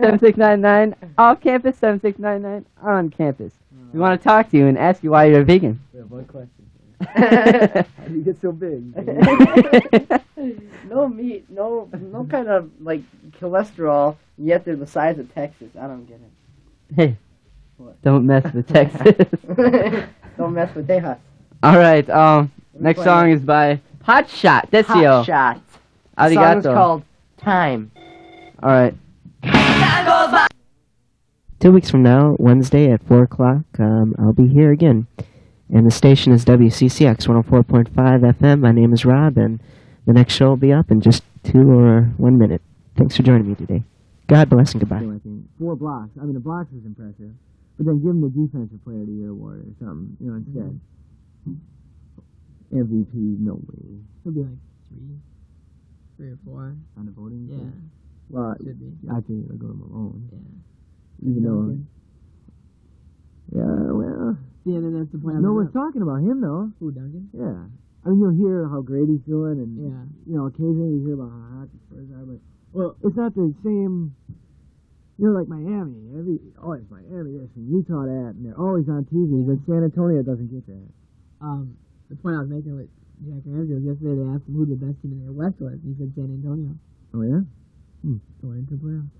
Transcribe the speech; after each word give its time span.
7699 0.00 1.12
off 1.18 1.40
campus, 1.40 1.76
7699 1.78 2.66
on 2.82 3.10
campus. 3.10 3.52
We 3.92 3.98
want 3.98 4.20
to 4.20 4.24
talk 4.24 4.50
to 4.50 4.56
you 4.56 4.66
and 4.68 4.78
ask 4.78 5.02
you 5.02 5.10
why 5.10 5.24
you're 5.26 5.40
a 5.40 5.44
vegan. 5.44 5.80
We 5.92 5.98
have 6.00 6.10
one 6.10 6.24
question. 6.26 6.50
How 7.00 7.82
do 8.08 8.14
you 8.14 8.22
get 8.22 8.40
so 8.40 8.52
big? 8.52 8.94
no 10.88 11.08
meat, 11.08 11.46
no 11.50 11.88
no 11.98 12.24
kind 12.24 12.48
of 12.48 12.70
like 12.80 13.02
cholesterol. 13.40 14.16
Yet 14.38 14.64
they're 14.64 14.76
the 14.76 14.86
size 14.86 15.18
of 15.18 15.32
Texas. 15.34 15.68
I 15.78 15.86
don't 15.86 16.06
get 16.06 16.20
it. 16.20 16.94
hey, 16.94 17.16
What? 17.78 18.00
don't 18.02 18.26
mess 18.26 18.52
with 18.52 18.68
Texas. 18.68 19.26
don't 20.36 20.54
mess 20.54 20.74
with 20.74 20.86
Tejas. 20.88 21.18
All 21.62 21.76
right, 21.78 22.08
um, 22.10 22.50
next 22.78 23.02
song 23.02 23.30
it. 23.30 23.34
is 23.34 23.42
by 23.42 23.80
Hot 24.02 24.28
Shot. 24.28 24.70
Desio. 24.70 25.24
Hot 25.24 25.26
shot. 25.26 25.60
The 26.16 26.34
song 26.34 26.58
is 26.58 26.64
Arigato. 26.64 26.74
called 26.74 27.02
Time. 27.38 27.90
All 28.62 28.70
right. 28.70 28.94
Two 31.60 31.72
weeks 31.72 31.90
from 31.90 32.02
now, 32.02 32.36
Wednesday 32.38 32.90
at 32.90 33.02
4 33.06 33.22
o'clock, 33.24 33.64
um, 33.78 34.14
I'll 34.18 34.32
be 34.32 34.48
here 34.48 34.72
again. 34.72 35.06
And 35.72 35.86
the 35.86 35.90
station 35.90 36.32
is 36.32 36.44
WCCX 36.44 37.26
104.5 37.26 37.90
FM. 37.92 38.60
My 38.60 38.72
name 38.72 38.92
is 38.92 39.04
Rob, 39.04 39.36
and 39.36 39.60
the 40.06 40.12
next 40.12 40.34
show 40.34 40.48
will 40.48 40.56
be 40.56 40.72
up 40.72 40.90
in 40.90 41.00
just 41.00 41.22
two 41.44 41.70
or 41.70 42.02
one 42.16 42.38
minute. 42.38 42.62
Thanks 42.96 43.16
for 43.16 43.22
joining 43.22 43.48
me 43.48 43.54
today. 43.54 43.82
God 44.26 44.48
bless 44.48 44.72
and 44.72 44.80
goodbye. 44.80 45.06
Four 45.58 45.76
blocks. 45.76 46.10
I 46.20 46.24
mean, 46.24 46.34
the 46.34 46.40
blocks 46.40 46.72
is 46.72 46.84
impressive, 46.86 47.32
but 47.76 47.86
then 47.86 47.98
give 48.00 48.10
him 48.10 48.20
the 48.22 48.30
defensive 48.30 48.82
player 48.84 49.00
of 49.02 49.06
the 49.06 49.12
year 49.12 49.30
award 49.30 49.60
or 49.60 49.72
something. 49.84 50.16
You 50.20 50.30
know, 50.30 50.36
instead. 50.36 50.80
MVP, 52.72 53.38
no 53.40 53.54
way. 53.54 53.98
He'll 54.24 54.32
be 54.32 54.40
like 54.40 54.58
three, 54.88 55.18
three 56.16 56.28
or 56.30 56.38
four. 56.44 56.76
On 56.96 57.06
the 57.06 57.12
voting. 57.12 57.48
Yeah, 57.50 57.58
thing? 57.58 57.90
Well, 58.30 58.54
should 58.62 58.78
be. 58.78 58.94
I 59.10 59.20
think 59.26 59.44
it'll 59.44 59.58
go 59.58 59.68
to 59.68 59.74
Malone. 59.74 60.28
Yeah. 60.30 61.30
Even 61.30 61.42
though. 61.42 61.74
Yeah, 63.50 63.90
well. 63.90 64.38
See, 64.64 64.76
and 64.76 64.84
then 64.86 64.94
that's 64.94 65.10
the 65.12 65.18
point. 65.18 65.40
No 65.42 65.52
one's 65.54 65.72
talking 65.72 66.02
about 66.02 66.22
him 66.22 66.40
though. 66.40 66.70
Who, 66.78 66.92
Duncan? 66.92 67.28
Yeah. 67.34 67.66
I 68.06 68.08
mean, 68.14 68.20
you'll 68.20 68.36
hear 68.38 68.68
how 68.68 68.80
great 68.80 69.08
he's 69.08 69.20
doing, 69.28 69.58
and 69.60 69.76
Yeah. 69.76 70.04
you 70.30 70.34
know, 70.38 70.46
occasionally 70.46 70.96
you 70.96 71.04
hear 71.04 71.14
about 71.18 71.32
how 71.34 71.64
hot 71.64 71.68
the 71.72 71.78
Spurs 71.90 72.08
are, 72.14 72.24
but 72.24 72.40
well, 72.72 72.96
it's 73.02 73.16
not 73.16 73.34
the 73.34 73.52
same. 73.64 74.14
You 75.18 75.26
know, 75.28 75.32
like 75.36 75.48
Miami. 75.48 76.08
Every 76.16 76.40
always 76.62 76.84
Miami 76.88 77.36
this 77.36 77.50
and 77.56 77.68
Utah 77.68 78.06
that, 78.08 78.32
and 78.38 78.46
they're 78.46 78.56
always 78.58 78.88
on 78.88 79.04
TV. 79.04 79.44
But 79.44 79.60
San 79.68 79.84
Antonio 79.84 80.22
doesn't 80.22 80.48
get 80.48 80.64
that. 80.66 80.88
Um, 81.44 81.76
the 82.08 82.16
point 82.16 82.36
I 82.36 82.40
was 82.40 82.48
making 82.48 82.72
with 82.76 82.88
Jack 83.26 83.42
Ramsay 83.44 83.74
was 83.74 83.84
yesterday 83.84 84.16
they 84.16 84.28
asked 84.32 84.48
him 84.48 84.54
who 84.56 84.64
the 84.64 84.80
best 84.80 84.96
team 85.02 85.12
in 85.12 85.26
the 85.26 85.32
West 85.36 85.60
was. 85.60 85.76
He 85.84 85.92
said 85.98 86.08
San 86.16 86.32
Antonio 86.32 86.72
Oh 87.12 87.20
yeah. 87.20 87.44
Going 88.42 88.58
into 88.64 88.74
playoffs. 88.80 89.12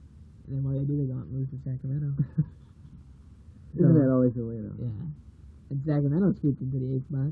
And 0.48 0.56
then 0.59 0.62
what 0.64 0.73
do 0.75 0.78
they 0.81 0.89
do? 0.89 0.97
They 0.98 1.09
go 1.12 1.19
out 1.20 1.27
and 1.28 1.34
lose 1.36 1.48
to 1.53 1.59
Sacramento. 1.62 2.11
Isn't 3.78 3.95
that 3.95 4.11
always 4.11 4.34
the 4.34 4.42
way 4.45 4.59
though? 4.59 4.75
yeah. 4.83 5.70
And 5.70 5.78
Sacramento 5.86 6.34
scooped 6.42 6.59
into 6.61 6.78
the 6.83 6.98
eighth 6.98 7.06
spot. 7.06 7.31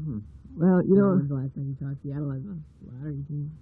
Hmm. 0.00 0.24
Well, 0.56 0.80
you 0.88 0.96
know, 0.96 1.12
when's 1.20 1.28
the 1.28 1.36
last 1.36 1.52
time 1.52 1.68
you 1.68 1.76
saw 1.76 1.92
Seattle 2.00 2.32
as 2.32 2.40
a 2.48 2.56
lottery 2.88 3.20
team? 3.28 3.52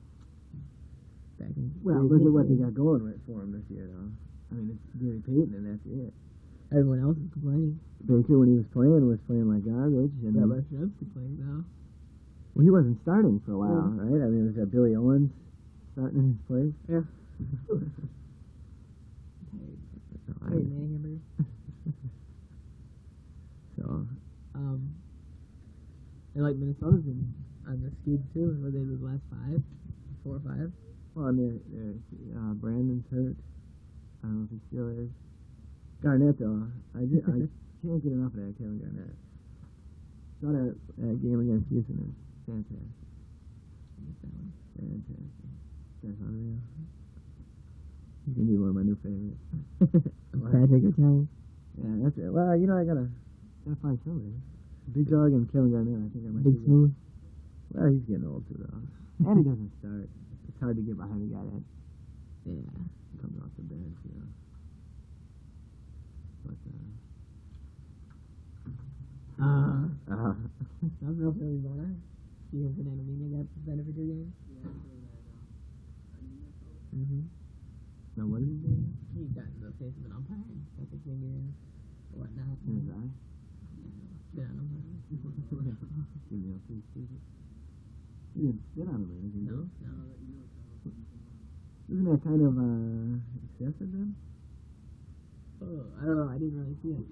Back 1.43 1.51
in 1.59 1.75
well, 1.83 2.07
look 2.07 2.23
at 2.23 2.31
what 2.31 2.47
they 2.47 2.55
got 2.55 2.75
going 2.79 3.03
right 3.03 3.19
for 3.27 3.43
him 3.43 3.51
this 3.51 3.67
year, 3.67 3.91
though. 3.91 4.07
I 4.55 4.55
mean, 4.55 4.71
it's 4.79 4.87
Gary 5.03 5.19
Payton, 5.27 5.51
and 5.59 5.67
that's 5.67 5.83
it. 5.91 6.15
Everyone 6.71 7.03
else 7.03 7.19
is 7.19 7.27
complaining. 7.35 7.75
Baker, 8.07 8.39
when 8.39 8.55
he 8.55 8.55
was 8.55 8.71
playing, 8.71 9.03
was 9.11 9.19
playing 9.27 9.51
like 9.51 9.67
garbage, 9.67 10.15
and 10.23 10.39
Yeah, 10.39 10.47
but 10.47 10.63
Shev's 10.71 10.95
complaining 11.03 11.43
now. 11.43 11.67
well, 12.55 12.63
he 12.63 12.71
wasn't 12.71 13.03
starting 13.03 13.43
for 13.43 13.59
a 13.59 13.59
while, 13.59 13.91
right? 13.99 14.23
I 14.23 14.31
mean, 14.31 14.47
it 14.47 14.55
was 14.55 14.59
that 14.63 14.71
Billy 14.71 14.95
Owens 14.95 15.35
starting 15.95 16.19
in 16.19 16.27
his 16.35 16.43
place. 16.47 16.75
Yeah. 16.91 17.05
I- 20.45 20.51
Hey, 20.51 20.61
man, 20.61 20.89
hamburger. 20.93 21.21
so 23.81 24.07
Um, 24.55 24.95
and 26.35 26.45
like 26.45 26.57
Minnesota's 26.57 27.07
in 27.07 27.33
on 27.67 27.81
the 27.81 27.91
skid 28.03 28.21
too. 28.35 28.59
Were 28.63 28.71
they 28.71 28.85
the 28.85 28.99
last 29.01 29.23
five, 29.33 29.63
four 30.23 30.37
or 30.37 30.43
five? 30.45 30.71
Well, 31.15 31.29
and 31.33 31.39
there, 31.39 31.59
there's 31.73 32.03
uh, 32.37 32.53
Brandon's 32.61 33.07
hurt. 33.11 33.37
I 34.23 34.27
don't 34.27 34.37
know 34.37 34.45
if 34.45 34.51
he 34.53 34.61
still 34.69 34.89
is. 34.91 35.09
Garnett, 36.03 36.39
though, 36.39 36.69
I, 36.95 37.07
ju- 37.09 37.25
I 37.25 37.49
can't 37.87 38.03
get 38.05 38.13
enough 38.13 38.35
of 38.35 38.41
that 38.45 38.55
Kevin 38.59 38.79
Garnett. 38.83 39.17
Saw 40.43 40.51
that, 40.53 40.75
that 40.99 41.17
game 41.23 41.41
against 41.41 41.71
Houston. 41.71 41.99
It's 42.05 42.45
fantastic. 42.45 42.93
Fantastic. 44.77 45.44
That's 46.05 46.21
unreal. 46.21 46.61
He's 48.29 48.35
gonna 48.37 48.49
be 48.49 48.57
one 48.61 48.69
of 48.73 48.77
my 48.77 48.85
new 48.85 48.97
favorites. 49.01 49.41
Patrick 50.53 50.85
O'Tay. 50.85 51.25
Yeah, 51.81 51.95
that's 52.05 52.17
it. 52.21 52.29
Well, 52.33 52.53
you 52.57 52.67
know, 52.69 52.77
I 52.77 52.85
gotta 52.85 53.09
gotta 53.65 53.81
find 53.81 53.99
somebody. 54.05 54.33
Big 54.93 55.09
Dog 55.09 55.33
and 55.33 55.49
Kevin 55.49 55.73
Garnett. 55.73 55.97
I 55.97 56.09
think 56.13 56.25
I 56.29 56.31
might. 56.33 56.45
Big 56.45 56.61
that. 56.61 56.65
Smooth. 56.69 56.93
Well, 57.73 57.89
he's 57.91 58.05
getting 58.05 58.29
old 58.29 58.45
too, 58.49 58.61
though, 58.61 58.85
and 59.29 59.39
he 59.41 59.45
doesn't 59.49 59.73
start. 59.81 60.09
It's 60.49 60.61
hard 60.61 60.77
to 60.77 60.85
get 60.85 60.97
behind 61.01 61.25
a 61.25 61.29
guy 61.33 61.41
that 61.45 61.65
Yeah. 62.47 62.69
comes 63.21 63.37
off 63.41 63.51
the 63.57 63.65
bench, 63.65 63.97
you 64.05 64.13
know. 64.21 64.29
But 66.45 66.61
uh, 66.69 66.85
Uh, 69.45 69.89
uh 70.13 70.35
that 71.01 71.09
was 71.09 71.17
real 71.19 71.33
Philly 71.33 71.59
boner. 71.65 71.91
See 72.53 72.61
him 72.61 72.73
Fernando 72.77 73.03
Viña 73.09 73.29
got 73.41 73.47
suspended 73.57 73.85
for 73.89 73.93
two 73.97 74.07
games. 74.07 74.33
Mm-hmm. 76.95 77.27
now 78.15 78.27
what 78.31 78.39
is 78.39 78.47
he 78.55 78.59
doing? 78.63 78.87
He 79.19 79.27
got 79.35 79.51
in 79.51 79.59
the 79.67 79.75
face 79.83 79.91
of 79.99 80.07
an 80.07 80.15
umpire 80.15 80.47
stuck 80.79 80.87
his 80.95 81.03
finger 81.03 81.27
in 81.27 81.51
or 82.15 82.23
whatnot. 82.23 82.55
In 82.71 82.87
his 82.87 82.89
eye? 82.95 83.11
Spit 84.31 84.47
on 84.47 84.63
him. 84.63 85.75
Give 86.31 86.39
me 86.39 86.55
a 86.55 86.61
piece, 86.71 86.87
stupid. 86.95 87.19
He 88.39 88.47
didn't 88.47 88.63
spit 88.71 88.87
on 88.87 89.03
him 89.03 89.11
or 89.11 89.19
anything. 89.19 89.45
No, 89.51 89.67
no. 89.83 89.95
Isn't 91.91 92.07
that 92.07 92.23
kind 92.23 92.43
of 92.47 92.55
uh 92.55 93.19
excessive 93.51 93.91
then? 93.91 94.15
Oh, 95.63 95.83
I 95.99 96.03
don't 96.07 96.19
know. 96.19 96.31
I 96.31 96.39
didn't 96.39 96.55
really 96.55 96.79
see 96.83 96.95
it. 96.95 97.03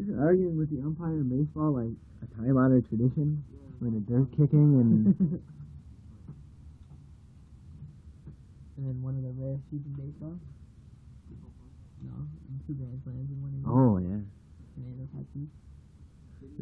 Isn't 0.00 0.18
arguing 0.18 0.56
with 0.56 0.70
the 0.74 0.80
umpire 0.82 1.20
in 1.20 1.28
baseball 1.28 1.72
like 1.76 1.92
a 2.24 2.26
time 2.34 2.56
honored 2.56 2.88
tradition? 2.88 3.44
When 3.80 3.94
the 3.94 4.00
dirt 4.00 4.28
kicking 4.32 4.76
and 4.80 5.14
And 8.80 8.88
then 8.88 8.96
one 9.04 9.12
of 9.12 9.20
the 9.20 9.28
rare 9.36 9.60
sheets 9.68 9.84
in 9.84 9.92
baseball. 9.92 10.40
No, 12.00 12.16
and 12.16 12.56
two 12.64 12.72
grand 12.80 12.96
slams 13.04 13.28
and 13.28 13.44
one 13.44 13.52
in 13.52 13.60
oh 13.68 14.00
yeah, 14.00 14.24
Fernando 14.72 15.04
Tatis. 15.12 15.52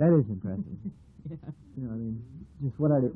that 0.03 0.11
is 0.19 0.27
impressive. 0.27 0.67
Yeah. 1.29 1.37
You 1.77 1.83
know, 1.85 1.93
I 1.93 1.97
mean, 2.01 2.25
just 2.65 2.81
what 2.81 2.91
I 2.91 3.01
did. 3.05 3.13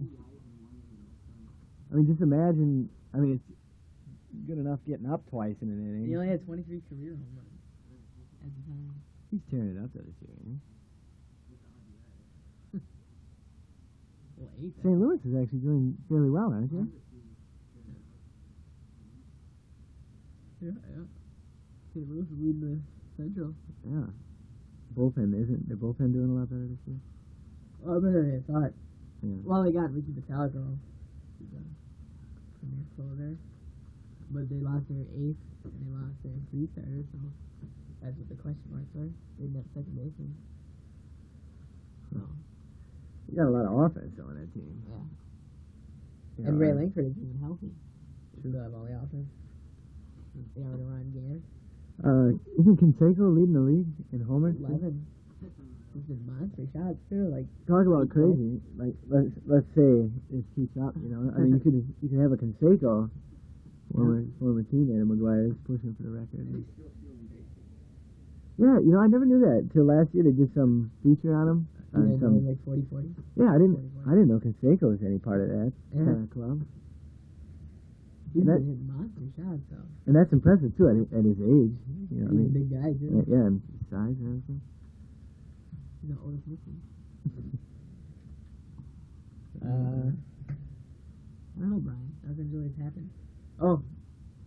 I 1.91 1.95
mean, 1.97 2.07
just 2.07 2.21
imagine. 2.21 2.91
I 3.15 3.19
mean, 3.19 3.41
it's 3.41 3.49
good 4.47 4.59
enough 4.59 4.79
getting 4.87 5.09
up 5.09 5.25
twice 5.31 5.57
in 5.63 5.69
an 5.73 5.81
inning. 5.81 6.07
He 6.07 6.15
only 6.15 6.29
had 6.29 6.45
23 6.45 6.83
career 6.93 7.17
home 7.17 7.33
runs 7.41 7.59
at 8.45 8.53
the 8.53 8.63
time. 8.69 8.93
He's 9.33 9.41
tearing 9.51 9.75
it 9.75 9.81
up 9.81 9.89
though 9.97 10.05
this 10.05 10.19
year. 10.21 10.37
Isn't 10.37 10.61
Well, 14.37 14.51
eight. 14.61 14.75
St. 14.85 14.93
Louis 15.01 15.19
is 15.25 15.35
actually 15.41 15.65
doing 15.65 15.97
fairly 16.13 16.29
well, 16.29 16.53
aren't 16.53 16.69
they? 16.71 16.85
Yeah, 20.63 20.79
yeah. 20.95 21.05
St. 21.93 22.07
Louis 22.09 22.23
is 22.23 22.39
leading 22.39 22.63
the 22.63 22.79
Central. 23.19 23.51
Yeah. 23.83 24.07
Bullpen 24.95 25.35
isn't 25.35 25.67
their 25.67 25.77
bullpen 25.77 26.13
doing 26.15 26.31
a 26.31 26.35
lot 26.39 26.49
better 26.49 26.71
this 26.71 26.79
year? 26.87 27.01
Oh, 27.83 27.99
better 27.99 28.23
than 28.23 28.39
I 28.39 28.43
thought. 28.47 28.73
Yeah. 29.27 29.43
Well, 29.43 29.65
they 29.67 29.73
got 29.75 29.91
Ricky 29.91 30.15
Bottalico. 30.15 30.79
He's 31.43 31.51
a 31.59 31.63
premier 32.63 32.87
closer. 32.95 33.35
But 34.31 34.47
they 34.49 34.63
lost 34.63 34.87
their 34.87 35.03
ace 35.19 35.43
and 35.67 35.75
they 35.83 35.91
lost 35.93 36.15
their 36.23 36.39
three 36.55 36.71
starters, 36.73 37.05
so 37.11 37.19
that's 38.01 38.17
what 38.17 38.29
the 38.31 38.39
question 38.39 38.65
marks 38.71 38.95
are. 38.97 39.11
They 39.37 39.51
didn't 39.51 39.59
have 39.61 39.69
second 39.75 39.93
baseman. 39.99 40.33
So, 42.15 42.21
You 43.29 43.35
got 43.37 43.51
a 43.51 43.55
lot 43.55 43.67
of 43.67 43.75
offense 43.91 44.15
on 44.23 44.39
that 44.39 44.49
team. 44.55 44.73
yeah. 44.87 45.03
You 46.39 46.49
And 46.49 46.61
Ray 46.61 46.73
Lankford 46.73 47.11
is 47.13 47.17
even 47.19 47.39
healthy. 47.43 47.75
Still 48.41 48.63
have 48.63 48.73
all 48.73 48.87
the 48.89 48.97
offense. 48.97 49.29
They 50.57 50.63
already 50.63 50.83
Ryan 50.83 51.11
Gare. 51.13 51.41
Uh, 52.03 52.29
isn't 52.61 52.81
Canseco 52.81 53.31
leading 53.35 53.53
the 53.55 53.61
league 53.61 53.87
in 54.13 54.21
homers? 54.21 54.57
11. 54.59 55.07
He's 55.93 56.03
been 56.09 56.25
monster 56.25 56.65
shots, 56.73 56.97
too. 57.13 57.29
Like, 57.29 57.45
Talk 57.69 57.85
about 57.87 58.09
crazy. 58.09 58.57
Like 58.81 58.97
let's 59.13 59.29
let's 59.45 59.69
say 59.77 60.09
this 60.33 60.41
keeps 60.57 60.73
up. 60.81 60.97
You 61.05 61.13
know, 61.13 61.29
I 61.37 61.45
mean, 61.45 61.53
you 61.53 61.61
could 61.61 61.77
you 62.01 62.09
could 62.09 62.19
have 62.19 62.33
a 62.33 62.41
Canseco, 62.41 63.11
former 63.93 64.25
former 64.41 64.65
teammate 64.73 65.05
of 65.05 65.09
McGwire's 65.13 65.53
pushing 65.69 65.93
for 66.01 66.03
the 66.09 66.11
record. 66.17 66.49
Yeah, 68.57 68.79
you 68.81 68.93
know, 68.93 69.01
I 69.01 69.07
never 69.07 69.27
knew 69.27 69.41
that 69.41 69.69
till 69.73 69.85
last 69.85 70.15
year. 70.15 70.25
They 70.25 70.33
did 70.33 70.49
some 70.55 70.91
feature 71.03 71.35
on 71.37 71.49
him. 71.49 71.69
you 71.93 72.01
On 72.01 72.21
some, 72.21 72.47
like 72.47 72.57
40 72.65 72.83
40. 72.89 73.09
yeah, 73.37 73.51
I 73.53 73.59
didn't 73.61 73.77
44. 73.77 74.09
I 74.09 74.11
didn't 74.17 74.29
know 74.33 74.41
Canseco 74.41 74.97
was 74.97 75.01
any 75.05 75.19
part 75.19 75.41
of 75.45 75.49
that 75.53 75.73
Yeah. 75.93 76.05
kind 76.09 76.25
of 76.25 76.31
club. 76.33 76.57
He's 78.35 78.45
That- 78.45 78.59
been 78.59 78.67
hitting 78.67 78.87
monster 78.89 79.21
shots, 79.37 79.63
so. 79.71 79.77
And 80.07 80.17
that's 80.17 80.33
impressive 80.33 80.75
too 80.77 80.89
at, 80.89 80.97
at 81.19 81.25
his 81.25 81.39
age. 81.41 81.77
You 82.11 82.21
know, 82.25 82.29
I 82.29 82.31
He's 82.31 82.31
a 82.31 82.35
mean, 82.35 82.53
big 82.53 82.71
guy, 82.71 82.93
too. 82.97 83.11
yeah, 83.13 83.25
yeah, 83.37 83.47
and 83.47 83.61
size 83.91 84.17
and 84.19 84.27
everything. 84.29 84.61
He's 86.01 86.11
an 86.11 86.19
Otis 86.25 86.41
Nixon. 86.47 86.81
Uh, 89.63 90.11
I 90.11 91.61
don't 91.61 91.71
know, 91.71 91.79
Brian. 91.79 92.13
Nothing's 92.27 92.53
really 92.53 92.73
happened. 92.83 93.11
Oh, 93.61 93.83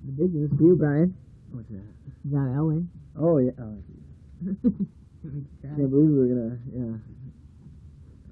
the 0.06 0.12
big 0.12 0.34
news 0.34 0.52
for 0.58 0.64
you, 0.64 0.76
Brian. 0.76 1.16
what's 1.52 1.70
that? 1.70 1.84
John 2.30 2.48
Elway. 2.58 2.86
Oh 3.18 3.38
yeah. 3.38 3.52
Oh, 3.60 3.78
can't 5.62 5.90
believe 5.90 6.10
we 6.10 6.18
were 6.20 6.28
gonna 6.28 6.58
yeah. 6.74 6.82
I'm 6.98 7.02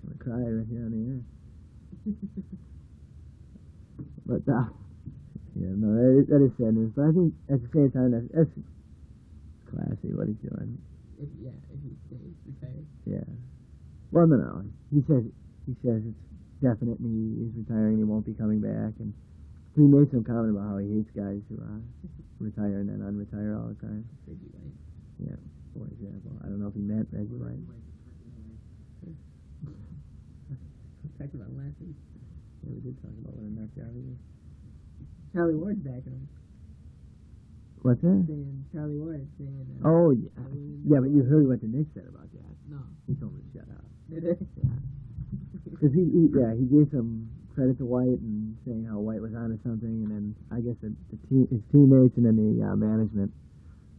gonna 0.04 0.18
cry 0.20 0.42
right 0.44 0.68
here 0.70 0.84
on 0.86 0.92
the 0.92 1.02
air. 1.14 1.22
But 4.26 4.48
uh, 4.52 4.64
yeah, 5.56 5.74
no, 5.78 5.94
that 5.94 6.12
is, 6.22 6.26
that 6.30 6.42
is 6.42 6.52
sad 6.58 6.74
news. 6.74 6.92
But 6.96 7.10
I 7.10 7.12
think 7.14 7.34
at 7.50 7.62
the 7.62 7.70
same 7.74 7.92
time 7.92 8.12
that's, 8.12 8.30
that's 8.34 8.54
classy 9.70 10.14
what 10.14 10.28
he's 10.30 10.42
doing. 10.42 10.78
if, 11.18 11.30
yeah, 11.42 11.58
if 11.74 11.80
he 11.82 11.94
stays 12.10 12.34
retired. 12.46 12.86
Yeah. 13.06 13.26
Well, 14.12 14.28
no, 14.28 14.38
no. 14.38 14.64
He 14.94 15.02
says 15.10 15.26
he 15.66 15.74
says 15.82 16.02
it's 16.06 16.22
definite, 16.62 17.00
and 17.02 17.10
he 17.10 17.46
is 17.46 17.52
retiring. 17.58 17.98
and 17.98 18.02
He 18.02 18.06
won't 18.06 18.26
be 18.26 18.38
coming 18.38 18.62
back, 18.62 18.94
and 19.02 19.14
he 19.74 19.82
made 19.86 20.10
some 20.14 20.24
comment 20.24 20.54
about 20.54 20.70
how 20.70 20.78
he 20.78 21.02
hates 21.02 21.10
guys 21.18 21.42
who 21.50 21.58
uh, 21.58 21.82
retire 22.40 22.78
and 22.82 22.90
then 22.90 23.02
unretire 23.02 23.58
all 23.58 23.74
the 23.74 23.80
time. 23.82 24.06
Reggie 24.30 24.54
White. 24.54 24.78
Yeah, 25.22 25.38
for 25.74 25.90
example, 25.90 26.38
I 26.46 26.50
don't 26.50 26.62
know 26.62 26.70
if 26.70 26.78
he 26.78 26.86
meant 26.86 27.10
Reggie 27.10 27.38
White. 27.38 27.58
Talked 31.20 31.36
about 31.36 31.54
week. 31.80 31.96
Yeah, 32.66 32.74
we 32.74 32.82
did 32.82 32.98
talk 33.02 33.14
about 33.22 33.38
what 33.38 33.46
a 33.46 33.54
nut 33.54 33.70
job 33.78 33.94
he 33.94 34.02
is. 34.02 34.33
Charlie 35.34 35.56
Ward's 35.56 35.80
backing 35.82 36.14
him. 36.14 36.28
What's 37.82 38.00
that? 38.02 38.24
Saying 38.30 38.66
Charlie 38.72 38.96
Ward 38.98 39.28
saying. 39.38 39.68
Uh, 39.84 39.88
Oh 39.90 40.12
yeah, 40.12 40.30
yeah, 40.88 41.00
but 41.04 41.10
you 41.12 41.24
heard 41.28 41.48
what 41.48 41.60
the 41.60 41.68
Knicks 41.68 41.92
said 41.94 42.08
about 42.08 42.32
that. 42.32 42.54
No. 42.70 42.80
He 43.08 43.16
told 43.20 43.36
me 43.36 43.42
to 43.44 43.50
shut 43.60 43.68
up. 43.76 43.84
Did 44.10 44.24
it? 44.24 44.40
Because 45.68 45.92
he, 45.98 46.06
he, 46.08 46.30
yeah, 46.32 46.56
he 46.56 46.64
gave 46.70 46.88
some 46.96 47.28
credit 47.56 47.78
to 47.80 47.86
White 47.86 48.22
and 48.24 48.56
saying 48.66 48.88
how 48.90 49.00
White 49.04 49.20
was 49.22 49.36
onto 49.36 49.60
something, 49.68 49.90
and 50.08 50.10
then 50.10 50.26
I 50.54 50.62
guess 50.64 50.78
the, 50.80 50.96
the 51.12 51.18
team, 51.28 51.44
his 51.52 51.60
teammates 51.76 52.16
and 52.16 52.24
then 52.26 52.38
the 52.40 52.64
uh, 52.64 52.76
management 52.80 53.34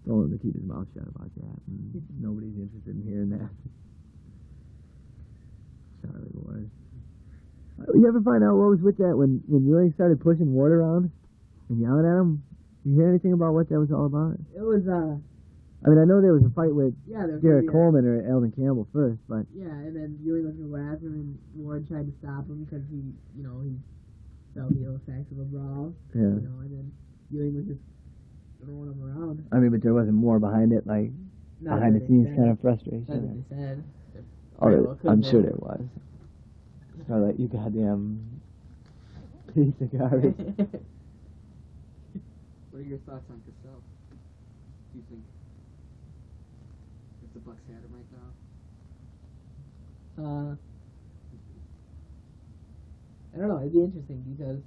told 0.08 0.26
him 0.26 0.32
to 0.32 0.40
keep 0.40 0.54
his 0.56 0.64
mouth 0.64 0.88
shut 0.96 1.04
about 1.04 1.28
that, 1.36 1.56
and 1.69 2.00
nobody's 2.25 2.56
interested 2.56 2.96
in 2.96 3.04
hearing 3.04 3.31
that. 3.36 3.50
Charlie 6.08 6.32
Ward. 6.40 6.70
Uh, 7.81 7.92
You 7.94 8.08
ever 8.08 8.20
find 8.25 8.40
out 8.44 8.56
what 8.56 8.72
was 8.72 8.81
with 8.81 8.96
that 8.98 9.12
when 9.16 9.42
when 9.44 9.66
Ewing 9.69 9.92
started 9.92 10.20
pushing 10.25 10.52
Ward 10.56 10.72
around 10.72 11.12
yelling 11.70 12.05
at 12.06 12.20
him? 12.20 12.43
Did 12.84 12.90
you 12.90 12.96
hear 13.00 13.08
anything 13.08 13.32
about 13.32 13.55
what 13.55 13.69
that 13.69 13.81
was 13.81 13.90
all 13.90 14.06
about? 14.06 14.37
It 14.55 14.61
was, 14.61 14.84
uh, 14.87 15.16
I 15.84 15.88
mean, 15.88 15.99
I 15.99 16.05
know 16.05 16.20
there 16.20 16.32
was 16.32 16.44
a 16.44 16.52
fight 16.52 16.75
with 16.75 16.94
yeah, 17.06 17.26
Derrick 17.43 17.70
Coleman 17.70 18.05
or 18.05 18.25
Elden 18.28 18.52
Campbell 18.52 18.88
first, 18.93 19.20
but 19.28 19.44
Yeah, 19.55 19.69
and 19.69 19.96
then 19.96 20.19
Ewing 20.25 20.44
was 20.46 20.56
going 20.56 20.72
to 20.72 20.93
after 20.93 21.06
him, 21.08 21.37
and 21.55 21.64
Ward 21.64 21.88
tried 21.88 22.06
to 22.08 22.14
stop 22.20 22.49
him 22.49 22.64
because 22.64 22.84
he, 22.88 23.00
you 23.37 23.44
know, 23.44 23.61
he 23.64 23.76
felt 24.56 24.72
the 24.72 24.88
effects 24.96 25.32
of 25.32 25.38
a 25.40 25.49
brawl, 25.49 25.93
yeah. 26.14 26.40
you 26.40 26.44
know, 26.44 26.61
and 26.64 26.72
then 26.72 26.93
Ewing 27.31 27.56
was 27.56 27.67
just 27.67 27.81
throwing 28.64 28.93
him 28.93 29.00
around. 29.05 29.44
I 29.52 29.56
mean, 29.56 29.70
but 29.70 29.82
there 29.82 29.93
wasn't 29.93 30.17
more 30.17 30.38
behind 30.38 30.72
it, 30.72 30.87
like 30.87 31.10
Not 31.60 31.76
behind 31.76 32.00
the 32.00 32.06
scenes 32.06 32.28
said. 32.28 32.37
kind 32.37 32.50
of 32.50 32.56
That's 32.62 32.81
frustration. 32.81 33.05
what 33.08 33.49
they 33.50 33.56
said. 33.56 33.84
Oh, 34.60 34.70
well 34.70 34.99
I'm 35.08 35.22
sure 35.22 35.43
there 35.43 35.52
was. 35.56 35.84
Or 37.10 37.19
like 37.19 37.38
you 37.38 37.49
goddamn 37.49 38.40
piece 39.55 39.75
of 39.81 39.93
garbage. 39.93 40.81
What 42.75 42.82
are 42.82 42.88
your 42.91 42.99
thoughts 43.06 43.31
on 43.31 43.41
Cassell? 43.47 43.79
Do 44.11 44.99
you 44.99 45.05
think 45.09 45.23
if 47.23 47.32
the 47.32 47.38
Bucks 47.38 47.62
had 47.71 47.79
him 47.79 47.94
right 47.94 48.11
now? 48.11 48.26
uh, 50.19 50.56
I 53.32 53.38
don't 53.38 53.47
know. 53.47 53.61
It'd 53.61 53.73
be 53.73 53.79
interesting 53.79 54.25
because 54.37 54.59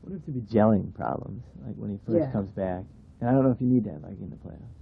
What 0.00 0.16
if 0.16 0.24
there 0.24 0.34
be 0.34 0.40
gelling 0.40 0.94
problems, 0.94 1.44
like 1.66 1.76
when 1.76 1.90
he 1.90 1.98
first 2.06 2.24
Yeah. 2.24 2.32
comes 2.32 2.48
back? 2.52 2.84
And 3.20 3.28
I 3.28 3.32
don't 3.34 3.44
know 3.44 3.50
if 3.50 3.60
you 3.60 3.66
need 3.68 3.84
that, 3.84 4.00
like 4.02 4.18
in 4.18 4.30
the 4.30 4.36
playoffs. 4.36 4.72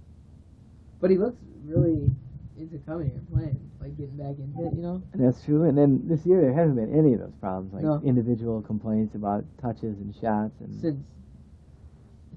But 1.01 1.11
he 1.11 1.17
looks 1.17 1.35
really 1.65 2.09
into 2.57 2.77
coming 2.85 3.09
here 3.09 3.17
and 3.17 3.29
playing, 3.31 3.71
like 3.79 3.97
getting 3.97 4.17
back 4.17 4.35
into 4.37 4.67
it, 4.67 4.75
you 4.75 4.81
know? 4.81 5.01
That's 5.15 5.43
true. 5.43 5.63
And 5.63 5.77
then 5.77 6.01
this 6.07 6.25
year 6.25 6.41
there 6.41 6.53
hasn't 6.53 6.75
been 6.75 6.93
any 6.97 7.13
of 7.13 7.19
those 7.19 7.33
problems, 7.39 7.73
like 7.73 7.83
No. 7.83 8.01
individual 8.03 8.61
complaints 8.61 9.15
about 9.15 9.45
touches 9.61 9.97
and 9.99 10.13
shots 10.15 10.53
and. 10.59 10.81
Since. 10.81 11.05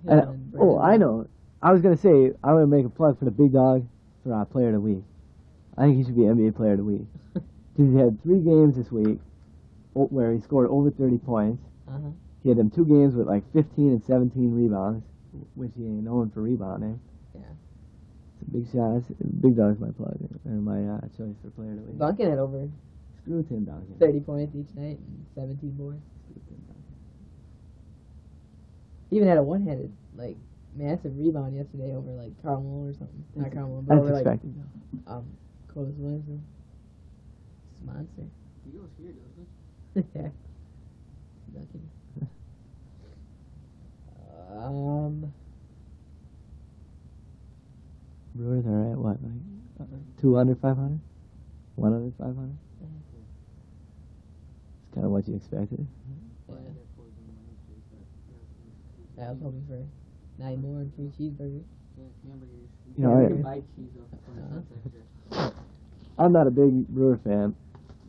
And, 0.06 0.20
and 0.20 0.52
oh, 0.58 0.78
I 0.78 0.96
know. 0.96 1.26
I 1.62 1.72
was 1.72 1.82
gonna 1.82 1.96
say 1.96 2.32
I 2.42 2.52
want 2.54 2.62
to 2.62 2.66
make 2.66 2.86
a 2.86 2.90
plug 2.90 3.18
for 3.18 3.26
the 3.26 3.30
big 3.30 3.52
dog 3.52 3.86
for 4.22 4.32
our 4.32 4.46
Player 4.46 4.68
of 4.68 4.74
the 4.74 4.80
Week. 4.80 5.04
I 5.76 5.82
think 5.84 5.98
he 5.98 6.04
should 6.04 6.16
be 6.16 6.22
NBA 6.22 6.56
Player 6.56 6.72
of 6.72 6.78
the 6.78 6.84
Week 6.84 7.06
because 7.34 7.92
he 7.92 7.96
had 7.96 8.22
three 8.22 8.40
games 8.40 8.76
this 8.76 8.90
week 8.90 9.18
where 9.92 10.32
he 10.32 10.40
scored 10.40 10.68
over 10.70 10.90
30 10.90 11.18
points. 11.18 11.62
Uh-huh. 11.88 12.10
He 12.42 12.48
had 12.48 12.58
them 12.58 12.70
two 12.70 12.84
games 12.86 13.14
with 13.14 13.26
like 13.26 13.42
15 13.52 13.88
and 13.88 14.04
17 14.04 14.54
rebounds, 14.54 15.04
which 15.54 15.72
he 15.76 15.84
ain't 15.84 16.04
known 16.04 16.30
for 16.30 16.42
rebounding. 16.42 16.98
Yeah. 18.52 18.56
It's 18.62 18.72
a 18.72 18.72
big 18.72 18.72
shot. 18.72 18.96
It's- 18.96 19.40
Big 19.40 19.56
dog's 19.56 19.80
my 19.80 19.90
plug 19.92 20.16
and 20.44 20.64
my 20.64 20.84
uh, 20.84 21.00
choice 21.16 21.36
for 21.42 21.50
Player 21.50 21.72
of 21.72 21.76
the 21.86 21.92
Week. 21.92 21.98
Duncan 21.98 22.30
had 22.30 22.38
over 22.38 22.68
Screw 23.22 23.42
Tim 23.42 23.64
Duncan. 23.64 23.94
30 23.98 24.20
points 24.20 24.54
each 24.56 24.74
night 24.76 24.98
and 24.98 25.26
17 25.34 25.70
boards. 25.72 26.00
He 29.10 29.16
even 29.16 29.28
had 29.28 29.38
a 29.38 29.42
one-handed, 29.42 29.92
like, 30.16 30.36
massive 30.76 31.16
rebound 31.18 31.56
yesterday 31.56 31.94
over, 31.96 32.10
like, 32.12 32.30
Karl 32.42 32.60
Malone 32.62 32.90
or 32.90 32.94
something. 32.94 33.24
Not 33.34 33.52
Karl 33.52 33.66
Malone, 33.68 33.84
but 33.86 33.94
That's 33.94 34.04
over, 34.04 34.12
like, 34.14 34.26
expected. 34.26 34.54
um, 35.08 35.24
Corliss 35.74 35.94
Williamson. 35.98 36.42
It's 37.72 37.82
a 37.82 37.86
monster. 37.86 38.22
He 38.64 38.70
goes 38.70 38.88
here, 38.98 39.12
doesn't 39.12 39.48
he? 39.94 40.00
yeah. 40.14 40.28
Duncan. 41.52 41.90
200, 50.20 50.60
500? 50.60 51.00
100, 51.76 52.14
500? 52.18 52.58
It's 54.84 54.94
kind 54.94 55.06
of 55.06 55.12
what 55.12 55.26
you 55.26 55.36
expected. 55.36 55.86
Yeah. 56.48 56.56
That 59.16 59.36
was 59.36 59.38
probably 59.40 59.62
for 59.68 59.80
nine 60.42 60.60
more 60.62 60.80
and 60.80 60.94
three 60.96 61.12
cheeseburgers. 61.18 61.64
You 62.96 63.04
know, 63.04 63.44
I, 63.46 63.62
uh-huh. 65.36 65.50
I'm 66.18 66.32
not 66.32 66.46
a 66.46 66.50
big 66.50 66.88
Brewer 66.88 67.18
fan. 67.22 67.54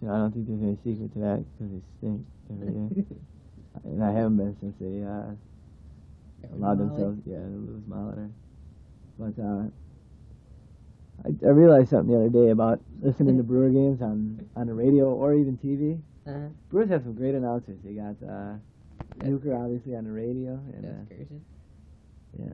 You 0.02 0.08
know, 0.08 0.14
I 0.14 0.18
don't 0.18 0.32
think 0.32 0.48
there's 0.48 0.62
any 0.62 0.78
secret 0.84 1.14
to 1.14 1.20
that 1.20 1.44
because 1.52 1.72
they 1.72 1.82
stink 2.00 2.26
every 2.50 2.68
day. 2.74 3.06
and 3.84 4.04
I 4.04 4.12
haven't 4.12 4.38
been 4.38 4.56
since 4.60 4.76
they 4.80 5.04
uh, 5.04 5.36
allowed 6.56 6.80
themselves, 6.80 7.20
yeah, 7.26 7.38
to 7.38 7.44
lose 7.44 7.84
Molitor. 7.90 8.30
But 9.20 9.36
uh, 9.42 9.64
I, 11.26 11.30
I 11.46 11.50
realized 11.50 11.90
something 11.90 12.12
the 12.14 12.20
other 12.26 12.30
day 12.46 12.50
about 12.52 12.80
listening 13.02 13.38
to 13.38 13.44
Brewer 13.44 13.70
games 13.70 14.02
on 14.02 14.48
on 14.56 14.68
the 14.68 14.74
radio 14.74 15.06
or 15.06 15.34
even 15.34 15.58
TV. 15.58 16.00
Uh-huh. 16.28 16.48
Brewers 16.70 16.90
have 16.90 17.04
some 17.04 17.14
great 17.14 17.36
announcers. 17.36 17.78
They 17.84 17.94
got 17.94 18.16
uh, 18.28 18.54
Yeah. 19.20 19.28
Uecker 19.30 19.56
obviously 19.58 19.96
on 19.96 20.04
the 20.06 20.12
radio 20.12 20.60
and 20.76 20.86
uh, 20.86 20.90
excursion. 21.10 21.42
yeah, 22.40 22.46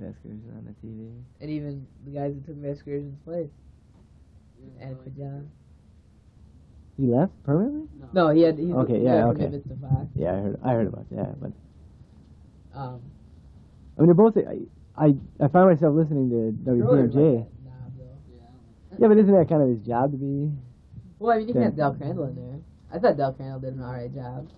Veskers 0.00 0.40
on 0.56 0.64
the 0.66 0.86
TV. 0.86 1.10
And 1.40 1.50
even 1.50 1.86
the 2.04 2.12
guys 2.12 2.34
that 2.34 2.46
took 2.46 2.56
Vasgersian's 2.56 3.18
place. 3.24 3.50
Yeah, 4.60 4.86
And 4.86 4.96
for 5.02 5.10
John. 5.10 5.50
He 6.96 7.06
left 7.06 7.32
permanently. 7.44 7.88
that. 8.00 8.12
No, 8.14 8.30
he 8.30 8.42
had. 8.42 8.58
He's, 8.58 8.72
Okay, 8.72 8.98
he 8.98 9.04
yeah, 9.04 9.14
had 9.14 9.24
okay. 9.26 9.36
commitments 9.46 9.68
to 9.68 9.76
Fox. 9.88 10.06
Yeah, 10.16 10.32
I 10.32 10.36
heard 10.40 10.60
I 10.64 10.72
heard 10.72 10.86
about 10.88 11.10
that, 11.10 11.40
but 11.40 11.52
Um, 12.74 13.00
I 13.96 14.00
mean 14.00 14.06
they're 14.06 14.14
both. 14.14 14.36
I 14.36 14.58
I, 14.98 15.14
I 15.38 15.46
find 15.48 15.70
myself 15.70 15.94
listening 15.94 16.28
to 16.30 16.50
Schroeder's 16.64 17.14
WPMJ. 17.14 17.14
like 17.14 17.14
that. 17.14 17.50
Yeah, 17.64 17.70
I 17.70 17.88
don't 17.94 17.98
know. 17.98 18.98
Yeah, 18.98 19.08
but 19.08 19.16
isn't 19.18 19.32
that 19.34 19.48
kind 19.48 19.62
of 19.62 19.68
his 19.68 19.78
job 19.86 20.10
to 20.12 20.18
be? 20.18 20.50
Well, 21.18 21.32
I 21.34 21.38
mean, 21.38 21.48
you 21.48 21.54
can 21.54 21.62
Yeah. 21.62 21.68
have 21.70 21.76
Del 21.76 21.94
Crandall 21.94 22.24
in 22.24 22.34
there. 22.36 22.58
I 22.92 22.98
thought 22.98 23.16
Del 23.16 23.32
Crandall 23.32 23.60
did 23.60 23.74
an 23.74 23.82
alright 23.82 24.12
job, 24.14 24.48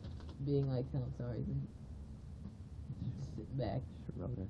being 0.47 0.69
like 0.73 0.91
telling 0.93 1.13
stories 1.17 1.45
and 1.47 1.61
sitting 3.37 3.57
back. 3.59 3.81
Schroeder. 4.17 4.47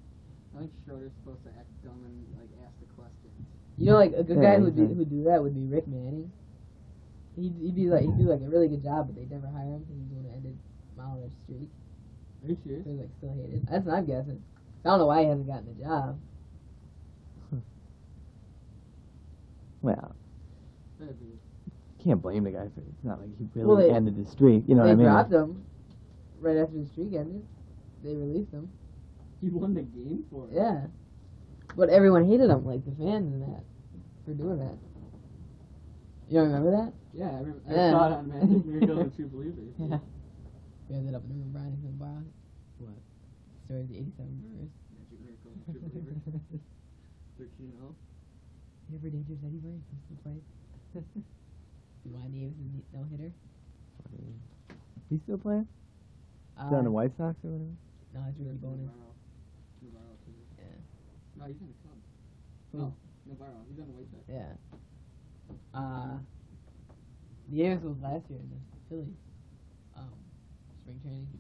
I 0.55 0.59
think 0.61 0.73
Schroeder's 0.85 1.13
supposed 1.23 1.43
to 1.45 1.51
act 1.59 1.71
dumb 1.85 1.99
and 2.05 2.17
like 2.39 2.51
ask 2.67 2.75
the 2.81 2.87
questions. 2.95 3.35
You 3.79 3.87
know, 3.87 3.97
like 3.97 4.13
a 4.15 4.23
good 4.23 4.37
Yeah, 4.37 4.59
guy 4.59 4.59
who'd 4.61 4.77
do 4.77 4.87
who'd 4.87 5.11
do 5.11 5.25
that 5.25 5.43
would 5.43 5.55
be 5.55 5.65
Rick 5.67 5.89
Manning. 5.89 6.31
He'd, 7.37 7.55
he'd 7.61 7.75
be 7.75 7.87
like 7.89 8.03
he'd 8.03 8.19
do 8.19 8.29
like 8.29 8.43
a 8.43 8.49
really 8.51 8.69
good 8.69 8.83
job, 8.83 9.07
but 9.09 9.17
they'd 9.17 9.31
never 9.31 9.47
hire 9.49 9.75
him 9.79 9.81
because 9.87 9.97
he's 9.97 10.13
going 10.13 10.27
to 10.27 10.33
end 10.35 10.59
Molitor's 10.99 11.33
streak. 11.47 11.71
Are 12.45 12.49
you 12.51 12.59
serious? 12.65 12.85
So 12.85 12.91
he's 12.91 13.01
like 13.01 13.11
still 13.19 13.35
hated. 13.35 13.67
That's 13.71 13.87
what 13.87 13.95
I'm 13.97 14.07
guessing. 14.07 14.43
I 14.85 14.89
don't 14.89 14.99
know 14.99 15.07
why 15.07 15.23
he 15.23 15.29
hasn't 15.29 15.47
gotten 15.47 15.67
the 15.77 15.85
job. 15.85 16.19
Hmm. 17.51 17.59
Well, 19.83 20.15
can't 22.03 22.23
blame 22.23 22.45
the 22.45 22.51
guy 22.51 22.67
for. 22.75 22.81
It. 22.81 22.87
It's 22.97 23.05
not 23.05 23.21
like 23.21 23.29
he 23.39 23.47
really 23.55 23.67
Well, 23.67 23.77
they- 23.77 23.91
ended 23.91 24.17
his 24.17 24.29
streak. 24.31 24.65
You 24.67 24.75
know 24.75 24.85
they 24.85 24.89
what 24.91 24.93
I 24.93 24.97
mean? 24.97 25.07
dropped 25.07 25.33
him. 25.33 25.65
right 26.41 26.57
after 26.57 26.79
the 26.79 26.87
streak 26.87 27.13
ended, 27.13 27.45
they 28.03 28.15
released 28.17 28.51
him. 28.53 28.71
He 29.43 29.51
won 29.51 29.75
the 29.75 29.83
game 29.83 30.25
for 30.31 30.47
it. 30.49 30.55
Yeah. 30.55 30.87
But 31.77 31.91
everyone 31.91 32.27
hated 32.27 32.49
him, 32.51 32.65
like 32.65 32.85
the 32.87 32.93
fans 32.93 33.33
and 33.35 33.43
that, 33.43 33.63
for 34.25 34.33
doing 34.33 34.59
that. 34.59 34.77
You 36.29 36.39
don't 36.41 36.47
remember 36.53 36.71
that? 36.71 36.93
Yeah, 37.13 37.29
I, 37.29 37.39
remember, 37.41 37.61
I 37.69 37.73
Yeah. 37.73 37.91
saw 37.91 38.07
it 38.07 38.13
on 38.15 38.29
Magic 38.33 38.65
Miracle 38.65 38.99
and 39.01 39.15
True 39.15 39.29
Believers. 39.29 39.75
Yeah. 39.79 39.99
We 40.89 40.97
ended 40.97 41.15
up 41.15 41.23
in 41.25 41.29
the 41.29 41.35
room, 41.35 41.51
Brian 41.53 41.79
and 41.85 41.99
Bar. 41.99 42.23
What? 42.79 42.95
Story 43.71 43.87
of 43.87 43.89
the 43.89 44.03
87 44.03 44.27
Brewers. 44.43 44.75
Magic 44.99 45.19
Miracle 45.23 45.55
and 45.55 45.63
True 45.63 45.79
Believers. 45.79 46.19
13 47.39 47.71
0. 47.71 47.95
Ever 48.91 49.09
dangerous 49.15 49.39
Eddie 49.47 49.63
Burns 49.63 49.87
still 49.87 50.19
playing? 50.27 50.43
Dwayne 52.03 52.33
Davis 52.35 52.59
is 52.59 52.83
no 52.99 53.07
hitter. 53.15 53.31
He's 55.07 55.23
still 55.23 55.39
playing? 55.39 55.69
Uh, 56.59 56.67
Still 56.67 56.79
on 56.83 56.85
the 56.85 56.91
White 56.91 57.15
Sox 57.15 57.39
or 57.47 57.55
whatever? 57.55 57.71
no, 58.11 58.21
it's 58.27 58.39
Ricky 58.43 58.59
Bones. 58.59 58.83
Navarro. 58.91 59.15
Navarro, 59.87 60.15
too. 60.27 60.35
Yeah. 60.59 60.75
No, 61.39 61.47
he's 61.47 61.63
in 61.63 61.71
the 61.71 61.79
club. 61.87 61.99
Who? 62.75 62.79
No, 62.79 62.91
Navarro. 63.31 63.63
He's 63.71 63.79
on 63.79 63.87
the 63.87 63.95
White 63.95 64.11
Sox. 64.11 64.27
Yeah. 64.27 64.51
Uh, 65.79 66.19
Davis 67.55 67.87
was 67.87 67.95
last 68.03 68.27
year 68.31 68.43
in 68.43 68.51
the 68.51 68.59
Phillies. 68.91 69.15
Um, 69.95 70.11
spring 70.83 70.99
training 71.07 71.27
on 71.31 71.39
roster. 71.39 71.40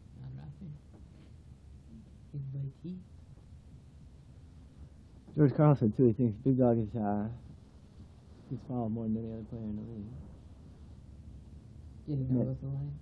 His 2.33 2.43
buddy 2.53 2.71
T. 2.83 2.97
George 5.37 5.55
Carlson 5.57 5.93
too. 5.97 6.07
He 6.09 6.13
thinks 6.13 6.35
Big 6.45 6.59
Dog 6.59 6.79
is 6.79 6.89
uh, 7.01 7.27
he's 8.51 8.59
fouled 8.69 8.93
more 8.93 9.05
than 9.05 9.17
any 9.17 9.33
other 9.33 9.45
player 9.51 9.63
in 9.63 9.77
the 9.77 9.83
league. 9.93 10.13
Getting 12.09 12.29
Yeah. 12.37 12.45
yeah. 12.45 12.55
the 12.61 12.67
line. 12.69 12.93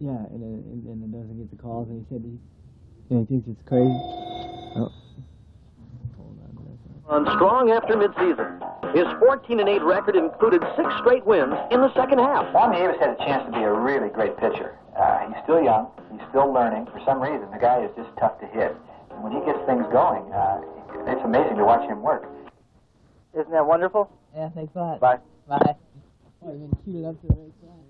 Yeah, 0.00 0.34
and 0.34 0.40
it, 0.42 0.64
and, 0.64 0.86
and 0.86 1.14
it 1.14 1.18
doesn't 1.18 1.36
get 1.38 1.50
the 1.50 1.62
calls, 1.62 1.88
and 1.88 2.00
he 2.00 2.14
said 2.14 2.22
he, 2.24 2.38
and 3.14 3.26
he 3.28 3.34
thinks 3.36 3.48
it's 3.48 3.68
crazy. 3.68 3.84
Oh. 3.90 4.88
Hold 6.16 6.38
on, 6.40 7.26
on 7.26 7.36
strong 7.36 7.70
after 7.70 7.94
midseason. 7.94 8.56
His 8.96 9.06
14 9.20 9.60
and 9.60 9.68
8 9.68 9.82
record 9.82 10.16
included 10.16 10.62
six 10.76 10.88
straight 11.00 11.24
wins 11.26 11.54
in 11.70 11.80
the 11.82 11.92
second 11.94 12.18
half. 12.18 12.50
Bobby 12.52 12.76
Davis 12.78 12.96
had 12.98 13.10
a 13.10 13.16
chance 13.18 13.44
to 13.46 13.52
be 13.52 13.62
a 13.62 13.72
really 13.72 14.08
great 14.08 14.36
pitcher. 14.38 14.78
Uh, 15.00 15.32
he's 15.32 15.40
still 15.44 15.62
young. 15.64 15.88
He's 16.12 16.20
still 16.28 16.52
learning. 16.52 16.84
For 16.92 17.00
some 17.08 17.24
reason, 17.24 17.48
the 17.50 17.56
guy 17.56 17.80
is 17.80 17.90
just 17.96 18.12
tough 18.20 18.36
to 18.40 18.46
hit. 18.52 18.76
And 19.08 19.24
when 19.24 19.32
he 19.32 19.40
gets 19.48 19.56
things 19.64 19.88
going, 19.88 20.28
uh, 20.28 20.60
it's 21.08 21.24
amazing 21.24 21.56
to 21.56 21.64
watch 21.64 21.88
him 21.88 22.02
work. 22.02 22.28
Isn't 23.32 23.50
that 23.50 23.64
wonderful? 23.64 24.12
Yeah, 24.36 24.50
thanks 24.52 24.76
a 24.76 24.78
lot. 24.78 25.00
Bye. 25.00 25.18
Bye. 25.48 25.74
Oh, 26.44 26.52
you've 26.52 26.68
been 26.68 26.76
queued 26.84 27.04
up 27.08 27.16
to 27.16 27.26
the 27.28 27.32
right 27.32 27.56
side. 27.64 27.84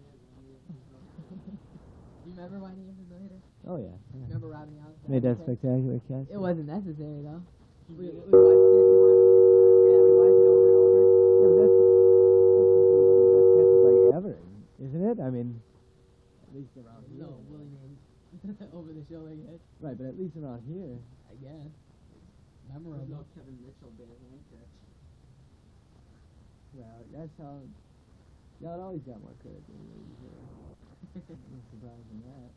you 2.26 2.30
remember 2.30 2.62
why 2.62 2.70
he 2.78 2.82
was 2.86 2.94
no 3.10 3.18
hitter? 3.18 3.42
Oh 3.66 3.78
yeah, 3.78 3.90
yeah. 4.14 4.30
Remember 4.30 4.48
Robin 4.54 4.74
Yount? 4.78 4.94
Made 5.10 5.22
that 5.26 5.38
spectacular 5.42 5.98
catch. 6.06 6.30
It 6.30 6.38
wasn't 6.38 6.70
necessary 6.70 7.26
though. 7.26 7.42
We, 7.90 8.06
we 8.06 8.30
watched 8.38 8.70
it. 8.70 8.86
Yeah, 9.90 9.98
we 9.98 10.12
watched 10.14 10.38
it 10.38 10.46
over 10.46 10.66
and 10.66 10.78
over. 10.78 11.02
Yeah, 11.42 11.50
but 11.50 11.58
that's, 11.58 11.74
that's 11.74 12.70
the 12.70 13.34
best 13.34 13.50
catches 13.58 13.82
like 13.82 14.02
ever, 14.14 14.34
isn't 14.78 15.04
it? 15.10 15.18
I 15.18 15.30
mean, 15.30 15.48
at 16.50 16.56
least 16.58 16.74
around 16.74 17.06
here. 17.06 17.22
No, 17.22 17.38
Willie 17.46 17.70
Mays. 17.70 18.02
over 18.74 18.90
the 18.90 19.06
show, 19.06 19.22
I 19.26 19.38
guess. 19.38 19.62
Right, 19.78 19.94
but 19.94 20.06
at 20.10 20.18
least 20.18 20.34
around 20.34 20.66
here. 20.66 20.98
I 21.30 21.34
guess. 21.38 21.70
There's 22.66 22.74
no 22.74 22.90
Memorable. 22.90 23.26
Kevin 23.34 23.58
Mitchell 23.62 23.94
bad 23.98 24.10
one. 24.10 24.42
Well, 26.74 27.02
that's 27.14 27.34
how. 27.38 27.62
Y'all 28.62 28.82
always 28.82 29.02
got 29.02 29.18
more 29.22 29.34
credit 29.42 29.62
than 29.66 29.78
you 29.78 29.98
usually. 30.14 30.44
I'm 31.30 31.62
surprised 31.72 32.10
in 32.12 32.20
that. 32.28 32.50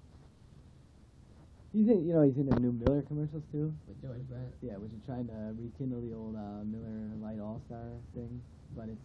He's 1.74 1.90
in, 1.90 2.06
you 2.06 2.14
know, 2.14 2.22
he's 2.22 2.38
in 2.38 2.46
the 2.46 2.60
new 2.60 2.74
Miller 2.74 3.02
commercials 3.02 3.42
too. 3.50 3.74
With 3.88 3.98
George 4.04 4.22
Brett. 4.30 4.54
Yeah, 4.62 4.78
which 4.78 4.94
is 4.94 5.02
trying 5.08 5.26
to 5.26 5.56
rekindle 5.58 6.02
the 6.06 6.14
old 6.14 6.36
uh, 6.36 6.62
Miller 6.62 7.18
Lite 7.18 7.42
All 7.42 7.62
Star 7.66 7.98
thing, 8.14 8.42
but 8.78 8.90
it's 8.90 9.02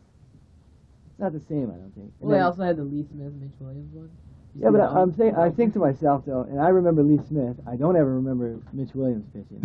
it's 1.08 1.18
not 1.18 1.32
the 1.32 1.40
same, 1.48 1.72
I 1.72 1.80
don't 1.80 1.94
think. 1.96 2.12
And 2.20 2.28
Well, 2.28 2.36
they 2.36 2.44
also 2.44 2.62
had 2.62 2.76
the 2.76 2.84
Lee 2.84 3.06
Smith, 3.10 3.32
Mitch 3.40 3.56
Williams 3.58 3.94
one. 3.94 4.10
You 4.54 4.62
yeah, 4.64 4.70
but 4.70 4.78
that 4.78 4.90
I, 4.90 5.00
I'm 5.02 5.14
saying 5.14 5.34
I 5.36 5.50
think 5.50 5.72
to 5.74 5.78
myself 5.78 6.24
though, 6.26 6.42
and 6.42 6.60
I 6.60 6.68
remember 6.68 7.02
Lee 7.02 7.20
Smith. 7.28 7.56
I 7.66 7.76
don't 7.76 7.96
ever 7.96 8.14
remember 8.14 8.58
Mitch 8.72 8.94
Williams 8.94 9.26
pitching. 9.32 9.62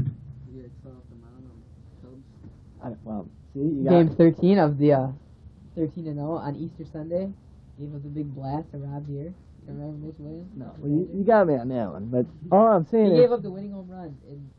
Yeah, 0.54 0.64
it's 0.66 0.86
off 0.86 1.02
the 1.10 1.18
mound 1.24 1.46
on 1.50 1.62
Cubs. 2.02 2.24
I, 2.84 2.88
don't- 2.90 3.00
well, 3.06 3.28
see, 3.54 3.60
you 3.60 3.84
got 3.86 3.90
Game 3.92 4.16
13 4.16 4.58
of 4.60 4.78
the 4.78 4.94
uh, 4.94 5.08
13 5.76 6.08
and 6.08 6.16
0 6.18 6.32
on 6.34 6.56
Easter 6.56 6.86
Sunday. 6.92 7.32
Gave 7.80 7.96
us 7.96 8.02
a 8.06 8.08
big 8.10 8.34
blast 8.36 8.70
to 8.72 8.78
Rob 8.78 9.08
here. 9.08 9.34
Remember 9.66 10.06
Mitch 10.06 10.16
Williams? 10.20 10.52
no, 10.56 10.74
well, 10.78 10.92
you, 10.92 11.10
you 11.16 11.24
got 11.24 11.48
me 11.48 11.56
on 11.56 11.70
that 11.70 11.90
one. 11.90 12.06
But 12.08 12.26
all 12.52 12.68
I'm 12.68 12.86
saying 12.86 13.08
is. 13.08 13.12
He 13.14 13.18
is, 13.18 13.22
gave 13.24 13.32
up 13.32 13.42
the 13.42 13.50
winning 13.50 13.72
home 13.72 13.88
run 13.90 14.16
in 14.28 14.52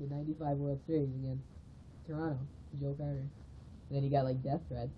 the 0.00 0.14
95 0.14 0.56
World 0.58 0.80
Series 0.86 1.08
against 1.20 1.42
Toronto, 2.06 2.38
Joe 2.80 2.94
Carter. 2.96 3.18
And 3.18 3.90
then 3.90 4.02
he 4.02 4.08
got 4.08 4.24
like 4.24 4.42
death 4.42 4.60
threats. 4.68 4.94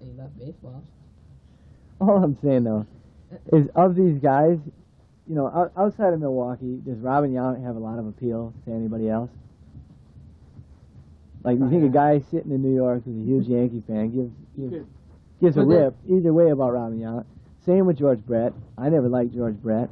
And 0.00 0.10
he 0.10 0.18
left 0.18 0.36
baseball. 0.38 0.82
all 2.00 2.24
I'm 2.24 2.36
saying 2.42 2.64
though, 2.64 2.86
is 3.52 3.68
of 3.74 3.94
these 3.94 4.18
guys, 4.18 4.58
you 5.28 5.34
know, 5.34 5.70
outside 5.76 6.12
of 6.12 6.20
Milwaukee, 6.20 6.80
does 6.84 6.98
Robin 6.98 7.32
Yount 7.32 7.64
have 7.64 7.76
a 7.76 7.78
lot 7.78 7.98
of 7.98 8.06
appeal 8.06 8.52
to 8.66 8.72
anybody 8.72 9.08
else? 9.08 9.30
Like, 11.44 11.58
you 11.58 11.68
think 11.68 11.84
a 11.84 11.88
guy 11.88 12.20
sitting 12.30 12.52
in 12.52 12.62
New 12.62 12.74
York 12.74 13.02
who's 13.04 13.16
a 13.16 13.24
huge 13.26 13.46
Yankee 13.48 13.82
fan 13.86 14.10
gives 14.14 14.30
gives, 14.56 14.86
gives 15.40 15.56
a 15.56 15.64
rip 15.64 15.94
either 16.08 16.32
way 16.32 16.50
about 16.50 16.72
Robin 16.72 16.98
Yount? 17.00 17.24
Same 17.66 17.86
with 17.86 17.98
George 17.98 18.20
Brett. 18.24 18.52
I 18.78 18.88
never 18.88 19.08
liked 19.08 19.34
George 19.34 19.56
Brett. 19.56 19.88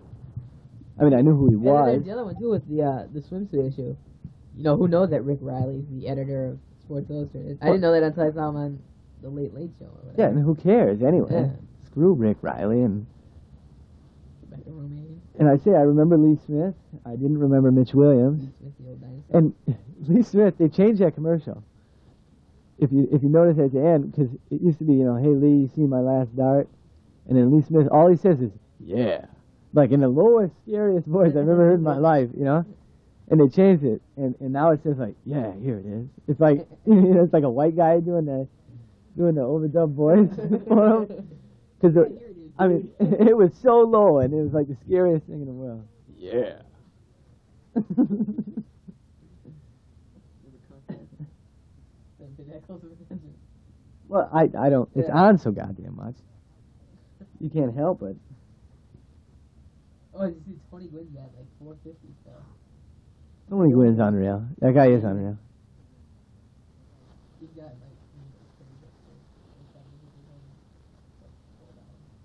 I 1.01 1.05
mean, 1.05 1.15
I 1.15 1.23
knew 1.23 1.35
who 1.35 1.49
he 1.49 1.55
And 1.55 1.63
was. 1.65 1.87
there's 1.93 2.05
the 2.05 2.13
other 2.13 2.25
one 2.25 2.39
too 2.39 2.51
with 2.51 2.69
the 2.69 2.83
uh, 2.83 3.07
the 3.13 3.21
swimsuit 3.21 3.73
issue. 3.73 3.97
You 4.57 4.65
know 4.65 4.77
who 4.77 4.87
knows 4.87 5.11
that 5.11 5.23
Rick 5.25 5.39
Reilly's 5.41 5.85
the 5.91 6.07
editor 6.09 6.51
of 6.51 6.59
Sports 6.83 7.11
Illustrated? 7.11 7.59
I 7.63 7.67
didn't 7.67 7.81
know 7.81 7.93
that 7.93 8.03
until 8.03 8.25
I 8.25 8.33
saw 8.33 8.49
him 8.51 8.57
on 8.57 8.79
the 9.23 9.29
Late 9.31 9.55
Late 9.55 9.71
Show 9.79 9.87
or 9.87 9.91
whatever. 10.03 10.15
Yeah, 10.23 10.29
and 10.29 10.45
who 10.45 10.55
cares 10.55 11.03
anyway? 11.03 11.29
Yeah. 11.33 11.49
Screw 11.87 12.13
Rick 12.13 12.39
Riley 12.43 12.83
and 12.83 13.07
Back 13.07 13.07
in 13.07 13.09
Romania. 13.09 13.20
And 15.39 15.49
I 15.49 15.57
say 15.57 15.71
I 15.71 15.83
remember 15.83 16.17
Lee 16.17 16.39
Smith. 16.47 16.75
I 17.07 17.13
didn't 17.13 17.39
remember 17.39 17.71
Mitch 17.73 17.95
Williams. 17.95 18.43
Lee 18.43 18.53
Smith, 18.59 18.75
the 18.79 18.89
old 18.89 19.01
dinosaur. 19.01 19.39
And 19.39 19.55
Lee 20.09 20.23
Smith, 20.23 20.55
they 20.59 20.69
changed 20.69 21.01
that 21.01 21.15
commercial. 21.15 21.65
If 22.79 22.93
you 22.93 23.09
if 23.13 23.23
you 23.23 23.29
notice 23.29 23.59
at 23.59 23.73
the 23.73 23.81
end, 23.81 24.13
because 24.13 24.31
it 24.51 24.61
used 24.61 24.79
to 24.79 24.85
be, 24.85 24.95
you 24.95 25.05
know, 25.05 25.17
hey 25.17 25.29
Lee, 25.29 25.63
you 25.63 25.71
see 25.75 25.83
my 25.83 26.01
last 26.01 26.35
dart, 26.37 26.69
and 27.29 27.37
then 27.37 27.55
Lee 27.55 27.63
Smith, 27.63 27.89
all 27.91 28.09
he 28.09 28.17
says 28.17 28.41
is 28.41 28.51
yeah, 28.79 29.27
like 29.73 29.91
in 29.91 30.01
the 30.01 30.09
lowest, 30.09 30.55
scariest 30.63 31.07
voice 31.07 31.31
I've 31.31 31.49
ever 31.49 31.57
heard 31.57 31.79
in 31.79 31.83
my 31.83 31.99
life, 32.11 32.29
you 32.37 32.45
know. 32.45 32.65
And 33.29 33.41
they 33.41 33.49
changed 33.49 33.85
it, 33.85 34.03
and 34.17 34.35
and 34.41 34.53
now 34.53 34.73
it 34.73 34.83
says 34.83 34.99
like 34.99 35.15
yeah, 35.25 35.53
here 35.63 35.79
it 35.79 35.87
is. 35.87 36.07
It's 36.27 36.41
like 36.41 36.67
you 36.87 36.95
know, 36.95 37.23
it's 37.23 37.33
like 37.33 37.45
a 37.45 37.51
white 37.51 37.77
guy 37.77 38.01
doing 38.01 38.27
the 38.27 38.49
doing 39.17 39.35
the 39.35 39.43
overdubbed 39.43 39.95
voice 39.95 40.29
for 40.69 41.05
him. 41.05 41.29
Because 41.81 41.97
I 42.61 42.69
mean, 42.69 42.91
it 43.01 43.37
was 43.37 43.53
so 43.63 43.81
low, 43.81 44.19
and 44.19 44.33
it 44.35 44.37
was 44.37 44.53
like 44.53 44.69
the 44.69 44.77
scariest 44.87 45.27
thing 45.27 45.41
in 45.41 45.47
the 45.47 45.53
world. 45.53 45.87
Yeah. 46.19 46.61
Didn't 52.19 52.37
pay 52.37 52.45
that 52.53 52.67
close 52.67 52.83
of 52.85 52.91
attention. 52.93 53.35
Well, 54.09 54.29
I 54.33 54.51
I 54.59 54.69
don't. 54.71 54.89
It's 54.95 55.09
Yeah. 55.09 55.15
on 55.23 55.39
so 55.39 55.51
goddamn 55.53 55.97
much. 55.97 56.17
You 57.41 57.49
can't 57.49 57.75
help 57.75 58.03
it. 58.03 58.17
Oh, 60.15 60.27
did 60.27 60.37
you 60.47 60.55
see 60.55 60.59
Tony 60.71 60.87
Gwynn's 60.89 61.17
at 61.17 61.31
like 61.37 61.47
450 61.59 62.09
still? 62.21 62.43
Tony 63.49 63.73
Gwynn's 63.73 63.99
unreal. 63.99 64.45
That 64.59 64.75
guy 64.75 64.89
is 64.89 65.05
unreal. 65.05 65.39
He's 67.41 67.49
got 67.57 67.65
like. 67.81 67.91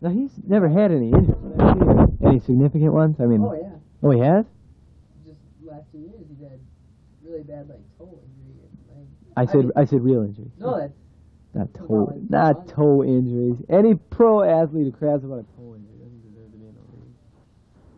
Now 0.01 0.09
he's 0.09 0.31
never 0.47 0.67
had 0.67 0.91
any 0.91 1.09
injuries. 1.11 1.39
Any 2.23 2.39
significant 2.39 2.93
ones? 2.93 3.17
I 3.19 3.25
mean, 3.25 3.41
Oh 3.43 3.53
yeah, 3.53 3.69
oh, 4.03 4.11
he 4.11 4.19
has. 4.19 4.45
just 5.25 5.37
last 5.63 5.83
two 5.91 5.99
years 5.99 6.25
he's 6.29 6.47
had 6.47 6.59
really 7.23 7.43
bad 7.43 7.69
like 7.69 7.79
toe 7.97 8.19
injury. 8.21 8.59
and 8.95 8.99
leg. 8.99 9.07
I 9.37 9.45
said 9.45 9.55
mean- 9.65 9.71
I, 9.75 9.85
said 9.85 10.01
real 10.03 10.21
injuries. 10.23 10.51
No, 10.59 10.79
that's 10.79 10.93
not 11.53 11.73
toe, 11.73 12.11
like 12.11 12.29
not 12.29 12.67
toe 12.67 13.03
injuries. 13.03 13.57
Any 13.69 13.95
pro 13.95 14.43
athlete 14.43 14.85
who 14.85 14.91
craps 14.91 15.23
about 15.23 15.39
a 15.39 15.45
toe 15.57 15.75
injury 15.75 15.97
doesn't 15.99 16.21
deserve 16.23 16.51
to 16.51 16.57
be 16.57 16.65
in 16.67 16.75
the 16.75 16.81
league. 16.91 17.15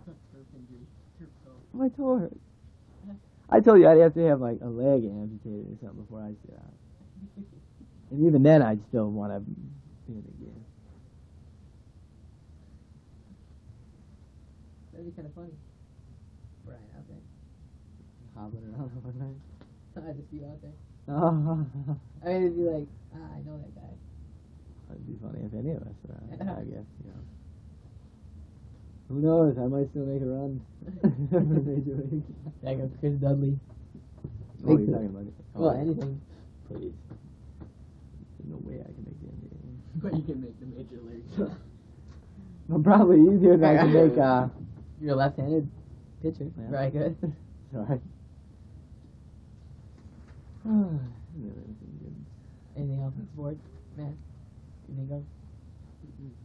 Turf 0.06 0.46
injury. 0.56 0.86
Turf 1.20 1.30
toe. 1.46 1.52
My 1.74 1.90
toe 1.90 2.18
hurt. 2.20 2.38
I 3.50 3.60
told 3.62 3.80
you 3.80 3.88
I'd 3.88 3.98
have 4.00 4.14
to 4.16 4.26
have 4.28 4.42
like 4.42 4.60
a 4.62 4.68
leg 4.68 5.04
amputated 5.06 5.72
or 5.72 5.78
something 5.82 6.02
before 6.04 6.22
I 6.22 6.32
sit 6.46 6.56
out. 6.58 6.74
And 8.10 8.26
even 8.26 8.42
then, 8.42 8.62
I'd 8.62 8.82
still 8.88 9.10
want 9.12 9.34
to 9.34 9.42
be 9.42 9.52
in 10.08 10.24
the 10.24 10.46
game. 10.46 10.64
that'd 14.94 14.97
be 15.08 15.16
kind 15.16 15.28
of 15.28 15.34
funny. 15.36 15.56
Brian 16.66 16.84
out 16.98 17.08
there. 17.08 17.24
Hobbling 18.36 18.64
around 18.68 18.92
all 18.92 19.14
night. 19.16 19.40
I 20.10 20.12
just 20.12 20.30
be 20.32 20.44
out 20.44 20.60
there. 20.62 20.76
I 21.08 22.28
mean, 22.28 22.44
it'd 22.44 22.58
be 22.58 22.64
like, 22.68 22.88
ah, 23.16 23.32
I 23.36 23.40
know 23.48 23.56
that 23.64 23.74
guy. 23.76 23.94
it'd 24.92 25.08
be 25.08 25.16
funny 25.24 25.48
if 25.48 25.54
any 25.56 25.72
of 25.72 25.82
us 25.88 25.96
were 26.04 26.16
on 26.20 26.28
it, 26.36 26.42
I 26.44 26.64
guess. 26.68 26.84
You 27.00 27.08
know. 27.08 27.24
Who 29.08 29.16
knows? 29.24 29.56
I 29.58 29.68
might 29.72 29.90
still 29.92 30.06
make 30.06 30.22
a 30.22 30.26
run 30.28 30.60
for 31.32 31.40
Major 31.40 32.04
League. 32.12 32.28
Goes 32.62 32.92
Chris 33.00 33.14
Dudley. 33.24 33.58
Oh, 34.68 34.78
you're 34.78 34.92
talking 34.92 35.08
about. 35.08 35.24
Oh, 35.56 35.62
Well, 35.62 35.72
anything. 35.80 36.20
Please. 36.68 36.92
There's 38.36 38.52
no 38.52 38.60
way 38.68 38.84
I 38.84 38.92
can 38.92 39.08
make 39.08 39.16
the 39.24 39.32
NBA. 39.32 40.04
But 40.04 40.14
you 40.18 40.24
can 40.28 40.42
make 40.42 40.60
the 40.60 40.66
major 40.68 41.00
leagues. 41.08 41.56
Well, 42.70 42.84
probably 42.84 43.22
easier 43.22 43.56
than 43.56 43.64
I 43.64 43.78
can 43.78 43.94
make. 43.94 44.18
Uh, 44.18 44.48
You're 45.02 45.14
a 45.14 45.16
left-handed 45.16 45.70
pitcher. 46.22 46.52
Yeah. 46.58 46.70
Very 46.70 46.90
good. 46.90 47.18
sorry. 47.72 48.00
Anything 52.76 53.02
else 53.02 53.14
in 53.18 53.28
sports, 53.34 53.62
man? 53.98 54.18
You 54.90 54.96
think 54.96 55.12
of? 55.12 55.24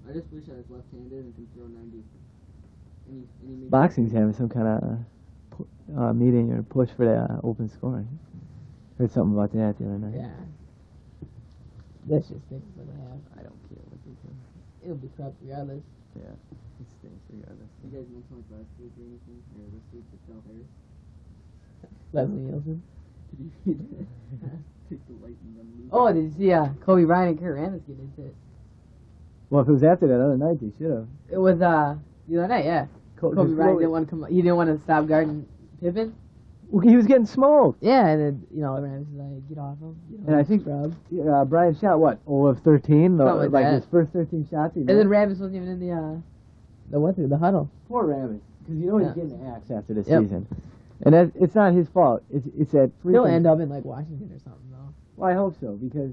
I 0.09 0.13
just 0.13 0.33
wish 0.33 0.45
I 0.49 0.57
was 0.57 0.65
left-handed 0.69 1.25
and 1.25 1.35
could 1.35 1.55
throw 1.55 1.67
90. 1.67 2.03
Any, 3.11 3.23
any 3.47 3.69
Boxing's 3.69 4.13
having 4.13 4.33
some 4.33 4.49
kind 4.49 4.69
of 4.69 5.99
uh, 5.99 6.13
meeting 6.13 6.53
or 6.53 6.63
push 6.63 6.89
for 6.97 7.05
the 7.05 7.17
uh, 7.17 7.41
open 7.43 7.69
scoring. 7.69 8.09
Heard 8.99 9.11
something 9.11 9.35
about 9.35 9.53
that 9.53 9.79
the 9.79 9.85
other 9.87 9.99
night. 9.99 10.15
Yeah. 10.17 10.31
That's 12.09 12.29
just 12.29 12.41
stinks 12.47 12.67
what 12.75 12.87
they 12.87 12.99
have. 12.99 13.21
I 13.39 13.43
don't 13.43 13.59
care 13.69 13.83
what 13.89 14.01
they 14.05 14.11
do. 14.11 14.31
It'll 14.85 14.97
be 14.97 15.09
crap 15.17 15.33
regardless. 15.43 15.83
Yeah, 16.17 16.35
it 16.83 16.91
stinks 16.99 17.23
regardless. 17.31 17.71
You 17.87 17.91
guys 17.95 18.07
mentioned 18.11 18.43
like 18.43 18.51
last 18.59 18.71
week 18.83 18.93
or 18.99 19.05
anything? 19.07 19.39
Or 19.55 19.67
this 19.71 19.87
week 19.95 20.07
with 20.11 20.23
Phil 20.27 20.43
Harris? 20.51 20.71
Leslie 22.13 22.43
Nielsen. 22.43 22.83
Did 23.33 23.39
you 23.39 23.51
read 23.67 23.79
that? 24.43 24.59
Take 24.91 25.03
the 25.07 25.15
lightning 25.23 25.55
on 25.59 25.67
Luke. 25.79 25.91
Oh, 25.93 26.13
did 26.13 26.25
you 26.25 26.35
see 26.37 26.53
uh, 26.53 26.69
Kobe 26.85 27.05
Bryant 27.05 27.31
and 27.31 27.41
Kurt 27.41 27.57
Rambis 27.57 27.87
get 27.87 27.97
into 27.99 28.29
it? 28.29 28.35
Well, 29.51 29.63
if 29.63 29.69
it 29.69 29.73
was 29.73 29.83
after 29.85 30.07
that 30.09 30.21
other 30.21 30.37
night, 30.37 30.59
they 30.61 30.73
should 30.79 30.91
have. 30.91 31.07
It 31.31 31.39
was 31.39 31.61
uh 31.63 31.97
the 32.29 32.39
other 32.39 32.49
night, 32.49 32.65
yeah. 32.65 32.87
Co- 33.17 33.33
Kobe 33.35 33.55
Bryant 33.55 33.79
didn't 33.79 33.93
want 33.93 34.07
to 34.07 34.11
come. 34.11 34.25
He 34.29 34.37
didn't 34.43 34.57
want 34.57 34.77
to 34.77 34.83
stop 34.85 35.07
guarding 35.07 35.47
Pippen. 35.81 36.15
Well, 36.71 36.87
he 36.87 36.97
was 36.97 37.07
getting 37.07 37.27
smoked. 37.27 37.83
Yeah, 37.83 38.07
and 38.09 38.21
then 38.21 38.47
you 38.55 38.63
know 38.63 38.71
Rambis 38.71 39.07
was 39.13 39.19
like, 39.33 39.49
"Get 39.49 39.59
off 39.59 39.79
him." 39.79 39.97
You 40.11 40.19
know, 40.19 40.25
And 40.29 40.37
I 40.37 40.43
think 40.43 40.63
scrub. 40.63 40.95
uh, 41.29 41.45
Brian 41.45 41.75
shot 41.79 42.01
what? 42.01 42.19
Oh, 42.27 42.47
of 42.47 42.61
13? 42.61 43.17
The- 43.19 43.27
Something 43.27 43.53
like 43.53 43.65
that. 43.65 43.75
his 43.75 43.85
first 43.87 44.11
13 44.13 44.47
shots. 44.51 44.75
He 44.75 44.81
And 44.81 44.89
then 44.89 44.97
missed. 45.09 45.09
Rambis 45.11 45.41
wasn't 45.41 45.57
even 45.57 45.69
in 45.69 45.81
the 45.81 45.93
uh 45.93 46.17
the 46.93 47.01
what 47.01 47.17
the 47.17 47.37
huddle. 47.39 47.69
Poor 47.89 48.05
Rabbit. 48.07 48.41
Because 48.61 48.77
you 48.81 48.87
know 48.87 48.99
he's 48.99 49.09
Yeah. 49.09 49.15
getting 49.15 49.39
the 49.43 49.47
axe 49.49 49.71
after 49.73 49.95
the 49.95 50.03
Yep. 50.09 50.23
season. 50.23 50.47
And 51.05 51.15
that, 51.15 51.33
it's 51.35 51.55
not 51.57 51.73
his 51.73 51.89
fault. 51.89 52.23
It's, 52.31 52.47
it's 52.57 52.71
that 52.73 52.93
He'll 53.03 53.25
freaking- 53.25 53.31
end 53.31 53.47
up 53.47 53.59
in 53.59 53.69
like 53.69 53.85
Washington 53.85 54.31
or 54.33 54.39
something 54.39 54.71
though. 54.71 54.93
Well, 55.17 55.29
I 55.29 55.35
hope 55.35 55.57
so 55.59 55.73
because, 55.75 56.13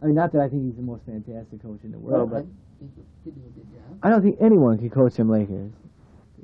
I 0.00 0.06
mean, 0.06 0.14
not 0.14 0.30
that 0.32 0.40
I 0.42 0.48
think 0.48 0.62
he's 0.62 0.76
the 0.76 0.82
most 0.82 1.02
fantastic 1.04 1.60
coach 1.60 1.80
in 1.82 1.90
the 1.90 1.98
world, 1.98 2.30
but 2.30 2.44
he 2.78 2.86
could 3.24 3.34
do 3.34 3.40
a 3.44 3.50
good 3.58 3.66
job. 3.72 3.98
I 4.02 4.10
don't 4.10 4.22
think 4.22 4.36
anyone 4.40 4.78
can 4.78 4.90
coach 4.90 5.14
them 5.16 5.28
Lakers. 5.28 5.72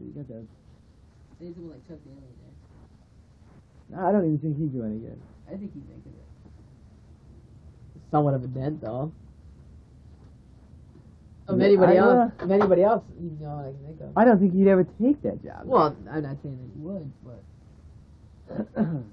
You 0.02 0.10
got 0.16 0.26
someone 0.26 1.70
like 1.70 1.86
Chuck 1.86 1.98
Daly 2.04 2.16
there. 3.90 4.00
I 4.00 4.10
don't 4.10 4.24
even 4.24 4.38
think 4.38 4.56
he'd 4.58 4.72
do 4.72 4.82
any 4.82 4.98
good. 4.98 5.20
I 5.46 5.50
think 5.50 5.72
he's 5.74 5.82
making 5.86 6.12
it. 6.12 6.24
Somewhat 8.10 8.34
of 8.34 8.42
a 8.42 8.48
dent 8.48 8.80
though. 8.80 9.12
Of 11.46 11.60
anybody 11.60 11.98
I, 11.98 12.00
uh, 12.00 12.06
else, 12.06 12.32
of 12.40 12.50
anybody 12.50 12.82
else, 12.82 13.04
you 13.20 13.36
know 13.40 13.58
I 13.58 13.64
can 13.64 13.86
think 13.86 14.00
of. 14.00 14.16
I 14.16 14.24
don't 14.24 14.38
think 14.40 14.54
he'd 14.54 14.66
ever 14.68 14.84
take 15.00 15.20
that 15.22 15.44
job. 15.44 15.62
Well, 15.64 15.94
I'm 16.10 16.22
not 16.22 16.36
saying 16.42 16.56
that 16.56 16.70
he 16.74 16.80
would, 16.80 17.12
but 17.22 17.42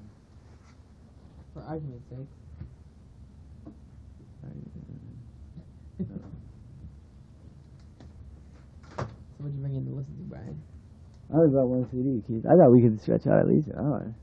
for 1.53 1.61
argument's 1.67 2.09
sake. 2.09 2.27
So 8.97 9.05
what'd 9.45 9.55
you 9.57 9.61
bring 9.61 9.75
in 9.75 9.85
to 9.85 9.91
listen 9.91 10.15
to, 10.17 10.23
Brian? 10.29 10.61
I 11.33 11.37
was 11.37 11.49
about 11.49 11.67
one 11.67 11.89
CD, 11.89 12.21
Keith. 12.27 12.45
I 12.45 12.55
thought 12.55 12.69
we 12.69 12.81
could 12.81 13.01
stretch 13.01 13.25
out 13.25 13.39
at 13.39 13.47
least 13.47 13.67
an 13.69 13.79
hour. 13.79 14.13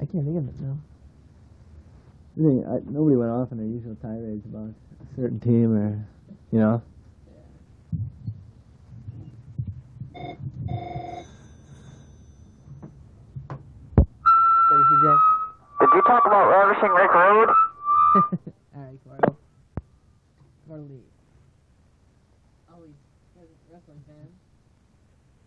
I 0.00 0.04
can't 0.06 0.24
think 0.24 0.38
of 0.38 0.48
it 0.48 0.60
now. 0.60 0.76
I 2.34 2.42
think 2.42 2.66
I, 2.66 2.90
nobody 2.90 3.14
went 3.14 3.30
off 3.30 3.52
on 3.52 3.58
their 3.58 3.66
usual 3.66 3.94
tirades 4.02 4.44
about 4.44 4.74
a 4.74 5.14
certain 5.14 5.38
team 5.38 5.76
or, 5.76 6.04
you 6.50 6.58
know. 6.58 6.82
Ready 14.96 15.12
Jack? 15.12 15.20
Did 15.80 15.90
you 15.94 16.02
talk 16.08 16.24
about 16.24 16.48
ravishing 16.48 16.88
Rick 16.88 17.12
Rude? 17.12 17.52
Alright, 18.76 18.98
Cardo. 19.04 19.36
Cardo 20.68 20.88
Lee. 20.88 21.04
Oh, 22.72 22.80
he's 22.80 22.96
he's 23.36 23.44
a 23.44 23.72
wrestling 23.74 24.00
fan. 24.08 24.24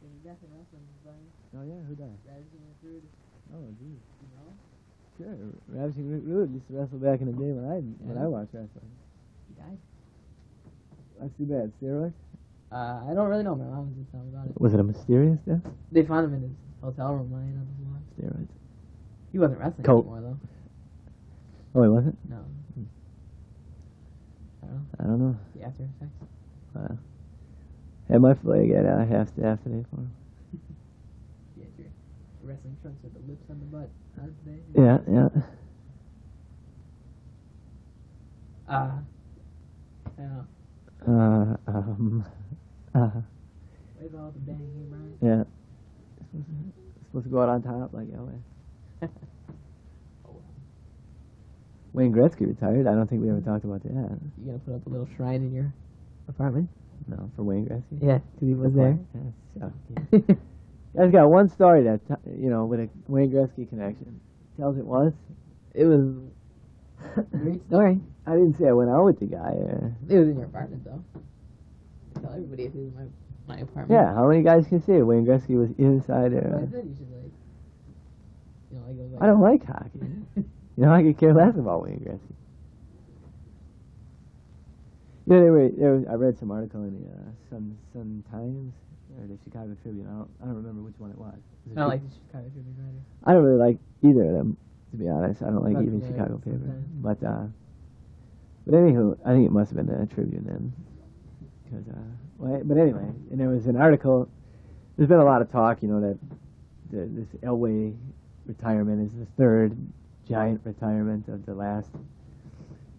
He's 0.02 0.14
a 0.14 0.22
definite 0.22 0.54
wrestling 0.54 0.86
fan. 1.02 1.22
Oh 1.58 1.66
yeah, 1.66 1.82
who 1.90 1.96
died? 1.98 2.14
Ravishing 2.30 2.62
Rick 2.62 2.78
Rude, 2.84 3.04
Oh 3.50 3.66
geez. 3.82 3.98
you 4.22 4.30
know? 4.38 4.50
Sure, 5.18 5.34
Ravishing 5.74 6.08
Rick 6.14 6.22
Rude 6.26 6.54
used 6.54 6.68
to 6.70 6.74
wrestle 6.78 7.00
back 7.02 7.22
in 7.22 7.28
the 7.34 7.34
day 7.34 7.50
when 7.50 7.66
I 7.66 7.82
when 8.06 8.18
I 8.22 8.28
watched 8.30 8.54
wrestling. 8.54 8.94
He 9.50 9.58
died. 9.58 9.78
That's 11.20 11.34
too 11.42 11.46
bad. 11.50 11.74
Steroids? 11.82 12.14
Uh, 12.72 13.02
I 13.10 13.14
don't 13.18 13.28
really 13.28 13.44
know. 13.44 13.56
My 13.56 13.66
mom 13.66 13.90
was 13.90 13.98
just 13.98 14.12
telling 14.14 14.30
me 14.30 14.38
about 14.38 14.46
it. 14.46 14.62
Was 14.62 14.74
it 14.78 14.80
a 14.80 14.86
mysterious 14.86 15.40
death? 15.42 15.66
They 15.92 16.06
found 16.06 16.30
him 16.30 16.38
in 16.38 16.42
his 16.46 16.56
hotel 16.86 17.18
room 17.18 17.34
lying 17.34 17.58
on 17.58 17.66
the 17.66 17.76
floor. 17.82 17.98
Steroids. 18.14 18.54
He 19.32 19.40
wasn't 19.40 19.60
wrestling 19.60 19.84
Coke. 19.86 20.06
anymore, 20.06 20.22
though. 21.74 21.80
Oh, 21.80 21.84
he 21.84 21.90
wasn't. 21.90 22.18
No. 22.30 22.38
I 24.64 24.66
don't 24.68 24.74
know. 24.74 24.86
I 25.00 25.04
don't 25.04 25.20
know. 25.20 25.38
The 25.56 25.64
after 25.66 25.84
effects. 25.84 26.26
Uh, 26.76 26.96
had 28.12 28.22
my 28.22 28.34
flag 28.34 28.72
at 28.72 28.86
uh, 28.86 29.06
half 29.06 29.28
staff 29.30 29.62
today 29.64 29.86
for 29.90 29.98
him. 29.98 30.12
Yeah, 31.58 31.66
your 31.78 31.88
wrestling 32.44 32.78
trunks 32.82 33.04
with 33.04 33.14
the 33.14 33.20
lips 33.32 33.46
on 33.50 33.60
the 33.60 33.66
butt. 33.66 33.90
How's? 34.20 34.32
Yeah, 34.76 34.98
yeah. 35.12 35.30
Uh, 38.68 38.92
I 40.06 40.22
don't 40.22 40.34
know. 40.34 40.46
Uh, 41.68 41.72
um, 41.72 42.26
uh, 42.94 43.10
Where's 43.98 44.14
all 44.16 44.32
the 44.32 44.40
bang, 44.40 44.58
hey, 44.58 44.86
Brian? 44.90 45.18
yeah. 45.22 45.44
Supposed 46.32 46.46
to, 46.48 46.54
supposed 47.08 47.26
to 47.26 47.30
go 47.32 47.42
out 47.42 47.50
on 47.50 47.62
top 47.64 47.94
like 47.94 48.08
LA. 48.12 48.18
Oh, 49.02 49.08
well. 50.26 50.42
Wayne 51.94 52.14
Gretzky 52.14 52.48
retired. 52.48 52.88
I 52.88 52.94
don't 52.94 53.08
think 53.10 53.22
we 53.22 53.30
ever 53.30 53.42
talked 53.42 53.66
about 53.66 53.82
that. 53.84 53.90
You 53.90 54.46
gonna 54.46 54.60
put 54.60 54.76
up 54.76 54.86
a 54.86 54.90
little 54.90 55.08
shrine 55.18 55.42
in 55.44 55.54
your 55.54 55.74
apartment? 56.28 56.70
No, 57.08 57.30
for 57.36 57.44
Wayne 57.44 57.66
Gretzky. 57.66 58.02
Yeah, 58.02 58.20
because 58.36 58.48
he 58.48 58.54
was 58.54 58.74
there. 58.74 58.98
Yeah, 59.60 59.70
so- 60.20 60.36
Guy's 60.98 61.12
got 61.12 61.30
one 61.30 61.50
story 61.50 61.84
that 61.84 62.00
you 62.38 62.50
know 62.50 62.66
with 62.66 62.80
a 62.80 62.90
Wayne 63.08 63.32
Gretzky 63.32 63.68
connection. 63.70 64.20
Tells 64.58 64.78
it 64.78 64.86
was. 64.86 65.14
it 65.74 65.86
was 65.86 66.02
a 67.18 67.22
great 67.38 67.64
story. 67.68 68.00
I 68.28 68.34
didn't 68.34 68.58
say 68.58 68.68
I 68.68 68.74
went 68.74 68.90
out 68.90 69.06
with 69.06 69.20
the 69.20 69.26
guy. 69.26 69.56
Uh, 69.56 69.90
It 70.10 70.20
was 70.20 70.28
in 70.30 70.36
your 70.36 70.46
apartment, 70.46 70.84
though. 70.84 71.02
Tell 72.22 72.32
everybody 72.34 72.64
if 72.66 72.76
it 72.76 72.78
was 72.78 72.92
my 72.94 73.06
my 73.56 73.62
apartment. 73.62 73.90
yeah, 73.92 74.14
how 74.14 74.28
many 74.28 74.44
guys 74.44 74.68
can 74.68 74.82
say 74.82 74.98
it? 74.98 75.04
Wayne 75.04 75.26
Gretzky 75.26 75.58
was 75.58 75.70
inside 75.78 76.34
But 76.34 76.44
I 76.44 76.60
said 76.70 76.86
you 76.86 76.96
should 76.96 77.10
like, 77.10 77.32
you 78.72 78.78
know, 78.78 78.86
like 78.88 79.12
like. 79.14 79.22
I 79.24 79.26
don't 79.28 79.42
like 79.42 79.66
hockey. 79.66 80.02
You 80.80 80.86
know, 80.86 80.94
I 80.94 81.04
could 81.04 81.18
care 81.18 81.34
less 81.34 81.58
about 81.58 81.84
Wayne 81.84 82.00
Gretzky. 82.00 82.34
You 85.28 85.34
know, 85.36 85.44
they 85.44 85.50
were, 85.50 85.70
there 85.78 85.92
was, 85.96 86.06
I 86.10 86.14
read 86.14 86.40
some 86.40 86.52
article 86.52 86.84
in 86.84 87.04
the 87.04 87.10
uh, 87.10 87.32
Sun 87.50 87.78
Sun 87.92 88.24
Times 88.32 88.72
or 89.20 89.28
the 89.28 89.38
Chicago 89.44 89.76
Tribune. 89.84 90.08
I 90.08 90.12
don't, 90.12 90.30
I 90.42 90.46
don't 90.46 90.56
remember 90.56 90.82
which 90.82 90.96
one 90.98 91.12
it 91.12 91.18
was. 91.18 91.36
It 91.70 91.78
I 91.78 91.84
like 91.84 92.02
the 92.02 92.16
Chicago 92.16 92.48
Tribune 92.54 92.76
writer. 92.80 93.04
I 93.26 93.34
don't 93.34 93.44
really 93.44 93.60
like 93.60 93.78
either 94.04 94.24
of 94.24 94.32
them, 94.32 94.56
to 94.92 94.98
be 94.98 95.10
honest. 95.10 95.44
I 95.44 95.48
don't 95.48 95.66
like 95.66 95.84
even 95.84 96.00
Chicago 96.00 96.38
paper. 96.38 96.64
Sun 96.64 96.72
Times. 96.72 97.20
But 97.20 97.28
uh, 97.28 97.44
but 98.66 98.74
anywho, 98.76 99.18
I 99.26 99.34
think 99.34 99.48
it 99.48 99.52
must 99.52 99.76
have 99.76 99.86
been 99.86 99.92
the 100.00 100.06
Tribune 100.08 100.46
then. 100.48 100.72
'Cause, 101.70 101.94
uh, 101.94 102.00
well, 102.38 102.62
but 102.64 102.78
anyway, 102.78 103.12
and 103.32 103.38
there 103.38 103.50
was 103.50 103.68
an 103.68 103.76
article. 103.76 104.30
There's 104.96 105.10
been 105.10 105.20
a 105.20 105.26
lot 105.26 105.42
of 105.42 105.52
talk, 105.52 105.84
you 105.84 105.90
know, 105.90 106.00
that 106.00 106.18
the, 106.90 107.06
this 107.20 107.28
Elway 107.44 107.94
retirement 108.48 109.06
is 109.06 109.20
the 109.20 109.26
third 109.36 109.76
giant 110.30 110.62
retirement 110.64 111.28
of 111.28 111.46
the 111.46 111.54
last 111.54 111.90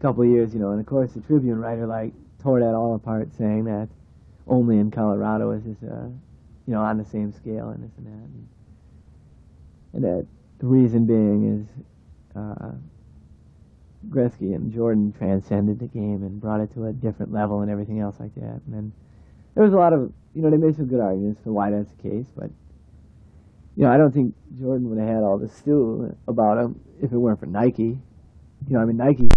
couple 0.01 0.25
years, 0.25 0.53
you 0.53 0.61
know. 0.61 0.71
And 0.71 0.81
of 0.81 0.87
course, 0.87 1.13
the 1.13 1.21
Tribune 1.21 1.59
writer 1.59 1.87
like 1.87 2.13
tore 2.43 2.61
that 2.61 2.75
all 2.75 2.95
apart, 2.95 3.33
saying 3.37 3.65
that 3.65 3.89
only 4.47 4.79
in 4.79 4.91
Colorado 4.91 5.53
is 5.53 5.63
this, 5.65 5.83
uh, 5.83 6.09
you 6.67 6.75
know, 6.75 6.83
on 6.83 6.99
the 6.99 7.05
same 7.05 7.33
scale 7.33 7.69
and 7.71 7.85
this 7.85 7.93
and 7.99 8.07
that. 8.07 8.11
And, 8.13 8.49
and 9.93 10.05
that 10.05 10.27
the 10.59 10.67
reason 10.67 11.07
being 11.07 11.61
is 11.61 11.67
uh, 12.37 12.73
Gretzky 14.09 14.55
and 14.55 14.73
Jordan 14.73 15.13
transcended 15.17 15.79
the 15.79 15.87
game 15.87 16.23
and 16.23 16.41
brought 16.41 16.61
it 16.61 16.73
to 16.75 16.87
a 16.87 16.93
different 16.93 17.33
level 17.33 17.61
and 17.61 17.71
everything 17.71 18.01
else 18.01 18.17
like 18.19 18.35
that. 18.37 18.61
And 18.67 18.75
then 18.75 18.93
there 19.55 19.65
was 19.65 19.73
a 19.73 19.77
lot 19.77 19.93
of, 19.93 20.13
you 20.35 20.43
know, 20.43 20.51
they 20.51 20.57
made 20.57 20.77
some 20.77 20.87
good 20.87 21.01
arguments 21.01 21.41
for 21.45 21.53
why 21.53 21.71
that's 21.71 21.91
the 21.93 22.03
case, 22.03 22.27
but 22.37 22.51
you 23.81 23.87
know, 23.87 23.93
I 23.93 23.97
don't 23.97 24.13
think 24.13 24.35
Jordan 24.59 24.91
would 24.91 24.99
have 24.99 25.09
had 25.09 25.23
all 25.23 25.39
this 25.39 25.55
stew 25.55 26.15
about 26.29 26.59
him 26.59 26.79
if 27.01 27.13
it 27.13 27.17
weren't 27.17 27.41
for 27.41 27.47
Nike. 27.47 27.83
You 27.83 27.97
know, 28.69 28.81
I 28.81 28.85
mean 28.85 28.99
Nike, 28.99 29.31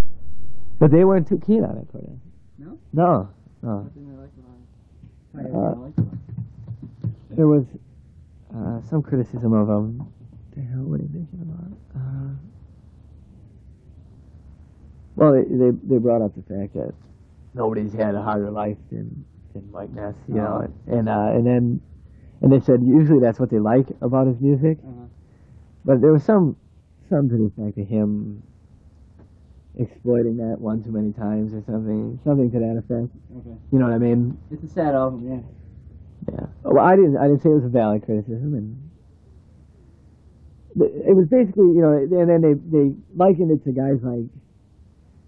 but 0.78 0.90
they 0.90 1.02
weren't 1.02 1.26
too 1.26 1.40
keen 1.46 1.64
on 1.64 1.78
it 1.78 1.86
for 1.90 1.96
them. 1.96 2.20
No? 2.58 2.78
No, 2.92 3.30
no. 3.62 3.78
Nothing 3.84 4.12
I 4.12 4.20
like 4.20 5.46
about 5.48 5.94
it. 5.96 5.98
Uh, 5.98 7.06
there 7.30 7.46
was 7.46 7.64
uh, 8.54 8.82
some 8.90 9.02
criticism 9.02 9.54
of 9.54 9.66
him. 9.66 10.00
What 10.00 10.08
the 10.54 10.60
hell 10.60 10.82
were 10.82 10.98
they 10.98 11.04
thinking 11.04 11.40
about? 11.40 12.02
Uh, 12.02 12.34
well, 15.16 15.32
they, 15.32 15.44
they 15.44 15.70
they 15.84 15.96
brought 15.96 16.20
up 16.20 16.34
the 16.34 16.42
fact 16.42 16.74
that 16.74 16.92
nobody's 17.54 17.94
had 17.94 18.14
a 18.14 18.20
harder 18.20 18.50
life 18.50 18.76
than 18.90 19.24
than 19.54 19.72
Mike 19.72 19.88
Ness, 19.94 20.16
you 20.28 20.34
know, 20.34 20.70
and 20.86 21.08
uh, 21.08 21.30
and 21.32 21.46
then 21.46 21.80
and 22.44 22.52
they 22.52 22.60
said 22.60 22.82
usually 22.84 23.20
that's 23.20 23.40
what 23.40 23.48
they 23.48 23.58
like 23.58 23.86
about 24.02 24.26
his 24.26 24.38
music, 24.38 24.76
Uh-huh. 24.84 25.06
but 25.84 26.00
there 26.02 26.12
was 26.12 26.22
some 26.22 26.56
some 27.08 27.28
to 27.30 27.36
the 27.38 27.44
effect 27.44 27.78
of 27.78 27.88
him 27.88 28.42
exploiting 29.78 30.36
that 30.36 30.60
one 30.60 30.84
too 30.84 30.92
many 30.92 31.12
times 31.12 31.52
or 31.54 31.62
something, 31.64 32.20
something 32.22 32.50
to 32.50 32.58
that 32.60 32.76
effect. 32.76 33.08
Okay. 33.38 33.56
You 33.72 33.78
know 33.78 33.86
what 33.86 33.94
I 33.94 33.98
mean? 33.98 34.36
It's 34.50 34.62
a 34.62 34.68
sad 34.68 34.94
album, 34.94 35.24
yeah. 35.26 35.40
Yeah. 36.34 36.46
Well, 36.62 36.84
I 36.84 36.96
didn't. 36.96 37.16
I 37.16 37.28
didn't 37.28 37.42
say 37.42 37.48
it 37.50 37.54
was 37.54 37.64
a 37.64 37.68
valid 37.68 38.04
criticism, 38.04 38.54
and 38.54 38.76
it 41.08 41.14
was 41.16 41.26
basically, 41.28 41.72
you 41.72 41.80
know, 41.80 41.92
and 41.92 42.28
then 42.28 42.40
they 42.40 42.54
they 42.54 42.94
likened 43.16 43.50
it 43.52 43.64
to 43.64 43.72
guys 43.72 44.02
like 44.02 44.28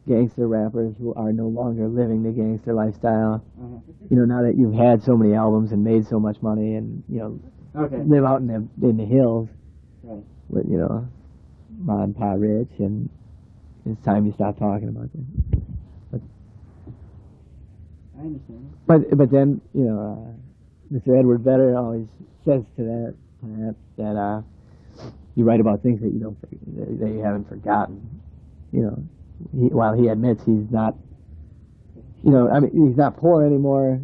gangster 0.09 0.47
rappers 0.47 0.95
who 0.99 1.13
are 1.15 1.33
no 1.33 1.49
longer 1.49 1.89
living 1.89 2.23
the 2.23 2.31
gangster 2.31 2.73
lifestyle. 2.73 3.45
Uh-huh. 3.61 3.77
You 4.11 4.17
know, 4.19 4.25
now 4.25 4.43
that 4.43 4.57
you've 4.57 4.75
had 4.75 5.03
so 5.03 5.17
many 5.17 5.35
albums 5.35 5.73
and 5.73 5.83
made 5.83 6.07
so 6.07 6.21
much 6.21 6.41
money, 6.43 6.75
and 6.75 7.03
you 7.09 7.19
know, 7.19 7.41
Okay. 7.77 8.03
live 8.07 8.25
out 8.25 8.41
in 8.41 8.47
the 8.47 8.89
in 8.89 8.97
the 8.97 9.05
hills 9.05 9.49
Right. 10.03 10.23
with 10.49 10.67
you 10.69 10.79
know, 10.79 11.07
ma 11.81 12.03
and 12.05 12.17
pa 12.17 12.33
rich, 12.33 12.71
and 12.79 13.09
it's 13.85 14.01
time 14.03 14.25
you 14.27 14.33
stop 14.33 14.59
talking 14.59 14.89
about 14.89 15.11
that. 15.13 16.21
I 18.17 18.21
understand. 18.21 18.73
But 18.87 19.17
but 19.17 19.31
then 19.31 19.61
you 19.75 19.85
know, 19.85 19.99
uh, 20.33 20.95
Mr. 20.95 21.19
Edward 21.19 21.41
Vedder 21.43 21.77
always 21.77 22.07
says 22.45 22.63
to 22.77 22.83
that 22.85 23.15
to 23.41 23.47
that 23.47 23.75
that 23.99 24.17
uh, 24.17 24.43
you 25.35 25.45
write 25.45 25.61
about 25.61 25.83
things 25.83 26.01
that 26.01 26.13
you 26.13 26.21
don't 26.21 26.39
that 27.01 27.09
you 27.11 27.19
haven't 27.21 27.49
forgotten. 27.49 28.21
You 28.73 28.83
know, 28.83 29.05
he, 29.53 29.69
while 29.69 29.95
he 29.95 30.09
admits 30.09 30.45
he's 30.45 30.71
not, 30.71 30.95
you 32.25 32.31
know, 32.31 32.49
I 32.49 32.61
mean 32.61 32.89
he's 32.89 32.97
not 32.97 33.17
poor 33.17 33.45
anymore. 33.45 34.01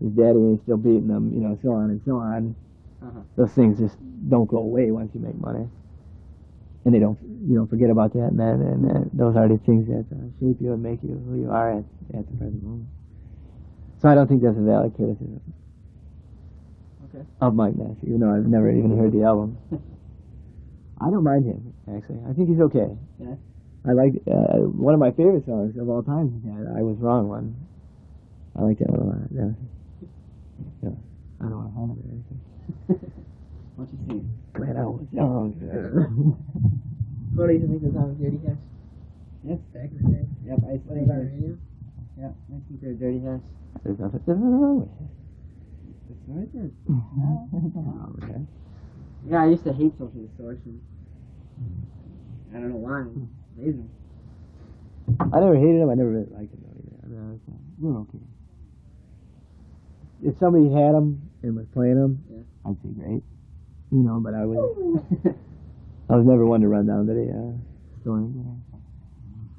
His 0.00 0.12
daddy 0.12 0.38
ain't 0.38 0.62
still 0.62 0.76
beating 0.76 1.08
him. 1.08 1.32
You 1.32 1.40
know, 1.40 1.58
so 1.62 1.72
on 1.72 1.90
and 1.90 2.00
so 2.04 2.16
on. 2.16 2.54
Uh-huh. 3.02 3.20
Those 3.36 3.52
things 3.52 3.78
just 3.78 3.96
don't 4.28 4.46
go 4.46 4.58
away 4.58 4.90
once 4.90 5.10
you 5.14 5.20
make 5.20 5.38
money, 5.38 5.68
and 6.84 6.94
they 6.94 6.98
don't 6.98 7.18
you 7.46 7.56
don't 7.56 7.68
forget 7.68 7.90
about 7.90 8.12
that. 8.14 8.30
And 8.30 8.38
then 8.38 8.62
and 8.62 8.90
uh, 8.90 9.00
those 9.12 9.36
are 9.36 9.48
the 9.48 9.58
things 9.58 9.86
that 9.88 10.06
uh, 10.10 10.26
shape 10.40 10.58
you 10.60 10.72
and 10.72 10.82
make 10.82 11.02
you 11.02 11.20
who 11.26 11.40
you 11.40 11.50
are 11.50 11.78
at 11.78 11.84
at 12.18 12.26
the 12.26 12.36
present 12.36 12.62
moment. 12.62 12.88
So 14.00 14.08
I 14.08 14.14
don't 14.14 14.26
think 14.26 14.42
that's 14.42 14.58
a 14.58 14.60
valid 14.60 14.94
criticism. 14.94 15.40
Okay. 17.08 17.24
Of 17.40 17.54
Mike 17.54 17.76
Ness, 17.76 17.96
even 18.02 18.20
though 18.20 18.34
I've 18.34 18.46
never 18.46 18.70
even 18.70 18.98
heard 18.98 19.12
the 19.12 19.22
album. 19.22 19.58
I 21.00 21.10
don't 21.10 21.24
mind 21.24 21.44
him, 21.44 21.74
actually. 21.94 22.20
I 22.28 22.32
think 22.32 22.48
he's 22.48 22.60
okay. 22.60 22.96
Yeah. 23.20 23.34
I 23.88 23.92
like 23.92 24.14
uh, 24.30 24.62
one 24.70 24.94
of 24.94 25.00
my 25.00 25.10
favorite 25.10 25.44
songs 25.44 25.76
of 25.76 25.88
all 25.88 26.02
time. 26.02 26.38
is 26.38 26.42
that 26.46 26.74
I 26.78 26.82
was 26.82 26.96
wrong 26.98 27.28
one. 27.28 27.56
I 28.56 28.62
like 28.62 28.78
that 28.78 28.90
one 28.90 29.00
a 29.00 29.04
lot. 29.10 29.26
Yeah. 29.34 29.50
Yeah. 30.82 30.94
I 31.40 31.44
don't 31.50 31.58
want 31.58 31.68
to 31.68 31.74
hum 31.74 31.88
it 31.98 32.02
or 32.06 32.10
anything. 32.14 32.40
What 33.74 33.88
you 33.90 33.98
think? 34.06 34.22
Glad 34.52 34.76
I 34.76 34.84
was 34.84 35.00
wrong. 35.16 35.56
What 37.34 37.46
do 37.48 37.52
you 37.54 37.66
think 37.66 37.82
of 37.82 37.94
Tom 37.96 38.14
Dirty 38.20 38.36
Cash? 38.44 38.60
Yes. 39.42 39.58
Back 39.72 39.88
in 39.90 39.96
the 39.96 40.08
day. 40.12 40.24
Yep, 40.46 40.58
I 40.60 40.76
When 40.76 40.78
think 40.84 41.00
he 41.00 41.06
got 41.08 41.16
they're, 41.16 41.32
radio? 41.32 41.56
yeah, 42.20 42.28
I 42.28 42.60
think 42.68 42.78
they're 42.84 42.92
dirty 43.00 43.20
hats. 43.24 43.42
There's 43.82 43.98
nothing, 43.98 44.20
there's 44.28 44.38
nothing 44.38 44.60
wrong 44.60 44.78
with 44.84 44.92
it. 44.92 45.10
That's 46.06 46.22
what 46.28 46.38
I 46.38 46.46
said. 46.52 46.70
There's 46.84 47.50
nothing 47.64 47.88
wrong 47.88 48.12
with 48.20 48.28
that. 48.28 48.44
Yeah, 49.26 49.42
I 49.42 49.46
used 49.48 49.64
to 49.64 49.72
hate 49.72 49.96
social 49.96 50.20
distortion. 50.28 50.78
I 52.52 52.60
don't 52.60 52.68
know 52.70 52.76
why. 52.84 53.08
Amazing. 53.62 53.90
I 55.32 55.38
never 55.40 55.54
hated 55.56 55.80
him. 55.82 55.90
I 55.90 55.94
never 55.94 56.10
really 56.10 56.30
liked 56.34 56.52
him 56.52 56.62
though 56.66 56.74
either. 56.78 56.96
I 57.02 57.06
mean, 57.06 57.20
I 57.20 57.30
was, 57.32 57.40
uh, 57.48 57.58
we're 57.78 57.98
okay. 58.00 58.18
If 60.24 60.34
somebody 60.38 60.70
had 60.70 60.94
him 60.94 61.30
and 61.42 61.56
was 61.56 61.66
playing 61.74 61.96
him, 61.96 62.22
Yeah. 62.30 62.42
I'd 62.70 62.76
say 62.82 62.90
great. 62.90 63.22
You 63.90 63.98
know, 64.02 64.20
but 64.20 64.34
I 64.34 64.44
was 64.46 64.58
I 66.10 66.16
was 66.16 66.26
never 66.26 66.46
one 66.46 66.60
to 66.62 66.68
run 66.68 66.86
down 66.86 67.06
to 67.06 67.14
the 67.14 67.26
uh, 67.30 67.52
store. 68.02 68.18
You 68.20 68.42
know. 68.42 68.56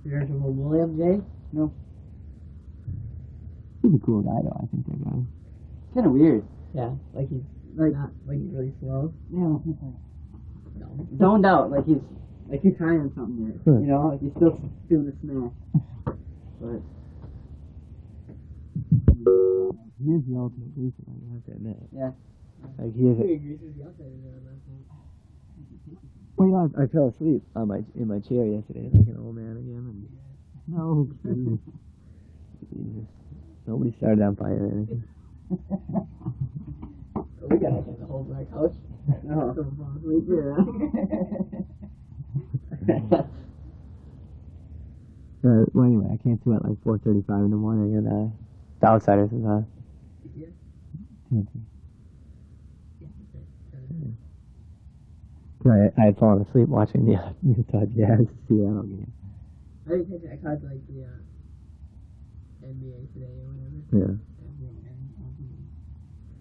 You 0.05 0.11
heard 0.11 0.27
from 0.27 0.43
old 0.43 0.57
William 0.57 0.97
J? 0.97 1.21
No. 1.53 1.71
He's 3.81 3.93
a 3.93 3.99
cool 4.05 4.21
guy 4.21 4.39
though. 4.43 4.57
I 4.63 4.65
think 4.71 4.85
that 4.87 5.03
guy. 5.03 5.19
kind 5.93 6.05
of 6.07 6.11
weird. 6.13 6.43
Yeah. 6.73 6.91
Like 7.13 7.29
he's 7.29 7.43
Like, 7.75 7.93
not 7.93 8.09
like 8.27 8.39
he's 8.39 8.51
really 8.51 8.73
slow. 8.79 9.13
yeah, 9.31 9.47
like 9.47 9.63
he's 9.63 9.75
like 9.83 9.99
No. 10.79 11.07
zoned 11.19 11.45
out. 11.45 11.69
Like 11.71 11.85
he's 11.85 11.99
like 12.49 12.61
you're 12.63 12.75
on 13.01 13.11
something 13.15 13.45
there. 13.47 13.59
Huh. 13.65 13.79
You 13.79 13.87
know, 13.87 14.07
like 14.09 14.21
he's 14.21 14.31
still 14.35 14.59
doing 14.89 15.05
the 15.05 15.13
smash. 15.21 15.51
But 16.59 16.81
He 20.03 20.11
is 20.11 20.21
the 20.27 20.35
ultimate 20.37 20.75
greaser. 20.75 21.03
I 21.07 21.33
have 21.33 21.45
to 21.45 21.51
admit. 21.51 21.77
Yeah. 21.95 22.11
Like 22.77 22.95
he 22.95 23.07
is. 23.07 23.19
A, 23.19 23.23
He 23.27 23.35
greases 23.37 23.75
the 23.77 23.83
outside 23.87 24.07
of 24.07 24.23
there 24.23 24.35
on 24.35 24.43
that 24.47 24.59
point. 24.67 24.85
well, 26.35 26.47
know, 26.47 26.71
I, 26.77 26.83
I 26.83 26.87
fell 26.87 27.07
asleep 27.09 27.43
on 27.55 27.67
my 27.67 27.83
in 27.95 28.07
my 28.07 28.19
chair 28.19 28.45
yesterday, 28.45 28.89
like 28.93 29.07
an 29.07 29.17
old 29.19 29.35
man 29.35 29.57
again. 29.57 29.83
And 29.87 30.07
no, 30.67 31.07
Jesus. 31.23 31.59
Jesus. 32.73 33.07
Nobody 33.65 33.93
started 33.97 34.21
on 34.21 34.35
fire 34.35 34.67
or 34.67 34.71
anything. 34.71 35.03
We 37.49 37.57
got 37.57 37.73
a 37.73 38.05
whole 38.07 38.23
black 38.23 38.49
house. 38.51 38.73
no. 39.23 39.51
Asleep 39.99 40.25
here. 40.27 40.55
Uh, 45.43 45.67
well, 45.73 45.85
anyway, 45.85 46.07
I 46.07 46.15
came 46.23 46.37
to 46.37 46.53
at 46.55 46.63
like 46.63 46.79
4:35 46.85 47.43
in 47.43 47.51
the 47.51 47.57
morning, 47.57 47.97
and 47.97 48.07
uh, 48.07 48.31
the 48.79 48.87
Outsiders 48.87 49.29
was 49.29 49.43
on. 49.43 49.67
Yeah. 50.35 51.41
I, 55.65 55.91
I 55.97 56.05
had 56.05 56.17
fallen 56.17 56.45
asleep 56.47 56.69
watching 56.69 57.05
the 57.05 57.15
uh, 57.15 57.33
Utah 57.43 57.85
Jazz 57.85 58.27
Seattle 58.47 58.83
game. 58.83 59.11
I 59.85 59.89
didn't 59.89 60.07
catch 60.11 60.23
it. 60.23 60.31
I 60.31 60.37
caught 60.39 60.63
like 60.63 60.79
the 60.87 61.03
uh, 61.03 61.19
NBA 62.63 63.11
today 63.13 63.35
or 63.43 63.51
whatever. 63.51 64.19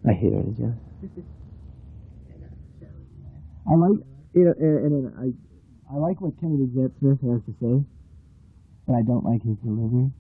Yeah, 0.07 0.11
I 0.11 0.13
hate 0.15 0.33
it, 0.33 0.57
Jazz. 0.57 0.79
I 3.71 3.75
like 3.75 3.99
you 4.35 4.45
know, 4.45 4.55
and, 4.59 4.79
and 4.79 4.93
then 5.07 5.13
I 5.19 5.52
I 5.93 5.97
like 5.97 6.21
what 6.21 6.39
Kennedy 6.41 6.67
Jet 6.75 6.91
Smith 6.99 7.21
has 7.21 7.43
to 7.45 7.53
say, 7.61 7.85
but 8.87 8.95
I 8.95 9.03
don't 9.03 9.25
like 9.25 9.43
his 9.43 9.57
delivery. 9.59 10.11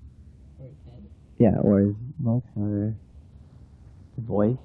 Yeah, 1.38 1.56
or 1.62 1.80
his 1.80 1.94
looks, 2.22 2.46
or 2.56 2.94
the 4.16 4.22
voice. 4.22 4.56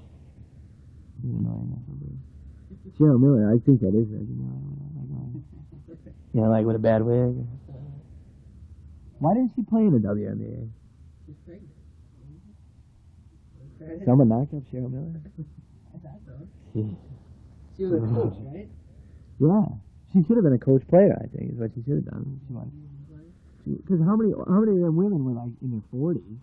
He's 1.22 1.32
annoying. 1.32 1.72
that's 1.74 1.88
what. 1.88 2.98
Cheryl 2.98 3.18
Miller, 3.20 3.48
I 3.48 3.58
think 3.64 3.80
that 3.80 3.88
is 3.96 4.06
Reggie 4.08 4.36
Miller. 4.36 5.42
Yeah, 6.34 6.48
like 6.48 6.66
with 6.66 6.76
a 6.76 6.78
bad 6.78 7.02
wig. 7.02 7.34
Why 9.18 9.34
didn't 9.34 9.52
she 9.56 9.62
play 9.62 9.80
in 9.82 9.92
the 9.92 9.98
WNBA? 9.98 10.68
She's 11.26 11.34
pregnant. 11.44 11.72
Someone 14.04 14.28
knocked 14.28 14.54
up 14.54 14.62
Cheryl 14.72 14.90
Miller. 14.92 15.20
I 15.94 15.98
thought 15.98 16.20
so. 16.26 16.32
She, 16.74 16.96
She 17.76 17.84
was 17.84 18.02
a 18.02 18.06
coach, 18.06 18.34
right? 18.52 18.68
yeah, 19.40 19.64
she 20.12 20.24
should 20.24 20.36
have 20.36 20.44
been 20.44 20.54
a 20.54 20.58
coach 20.58 20.86
player. 20.88 21.16
I 21.16 21.26
think 21.28 21.52
is 21.52 21.58
what 21.58 21.70
she 21.74 21.82
should 21.84 22.04
have 22.04 22.10
done. 22.10 22.40
She 22.46 22.52
was. 22.54 22.68
Because 23.66 24.00
how 24.00 24.16
many 24.16 24.32
how 24.32 24.60
many 24.64 24.76
of 24.78 24.82
them 24.82 24.96
women 24.96 25.24
were 25.24 25.36
like 25.36 25.52
in 25.60 25.70
their 25.72 25.84
forties? 25.92 26.40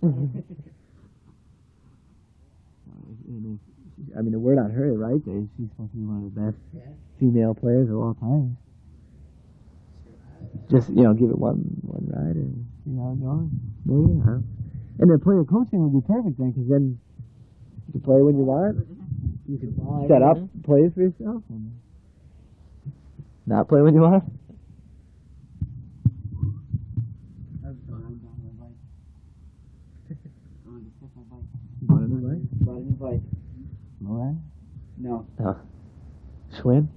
I 4.16 4.22
mean, 4.22 4.32
the 4.32 4.38
word 4.38 4.58
on 4.58 4.70
her, 4.70 4.94
right? 4.94 5.20
She's 5.24 5.68
supposed 5.70 5.92
to 5.92 5.96
be 5.98 6.06
one 6.06 6.24
of 6.24 6.34
the 6.34 6.40
best 6.40 6.56
female 7.20 7.54
players 7.54 7.90
of 7.90 7.96
all 7.96 8.14
time. 8.14 8.56
Just 10.70 10.88
you 10.88 11.02
know, 11.02 11.12
give 11.12 11.28
it 11.30 11.38
one 11.38 11.60
one 11.82 12.08
ride 12.08 12.36
and 12.36 12.64
see 12.84 12.96
how 12.96 13.12
it 13.12 13.20
goes. 13.20 13.50
Maybe, 13.84 14.20
huh? 14.24 14.40
And 14.98 15.10
then 15.10 15.20
player 15.20 15.44
coaching 15.44 15.82
would 15.82 15.92
be 15.92 16.04
perfect 16.06 16.38
then, 16.38 16.52
because 16.52 16.68
then 16.68 16.98
you 17.86 17.92
can 17.92 18.00
play 18.00 18.22
when 18.22 18.38
you 18.38 18.44
want. 18.44 18.86
You 19.48 19.58
can 19.58 19.72
buy 19.76 20.08
set 20.08 20.22
up 20.22 20.38
plays 20.64 20.92
for 20.94 21.02
yourself 21.02 21.42
and 21.48 21.72
not 23.48 23.68
play 23.68 23.80
when 23.80 23.94
you 23.94 24.00
want. 24.02 24.24
That's 27.64 27.76
fine. 27.88 28.04
I'm 28.04 28.20
down 28.20 28.36
with. 28.44 28.60
I 30.10 30.68
want 30.68 30.84
to 30.84 30.90
discuss 30.90 31.08
my 31.16 31.24
bike. 31.32 31.48
You 31.80 31.88
a 31.88 32.08
new 32.08 32.20
bike? 32.28 32.44
Bought 32.60 32.76
a 32.76 32.84
new 32.84 32.96
bike. 33.00 33.24
All 34.06 34.16
right. 34.20 34.36
No. 34.98 35.26
Schwinn? 36.60 36.88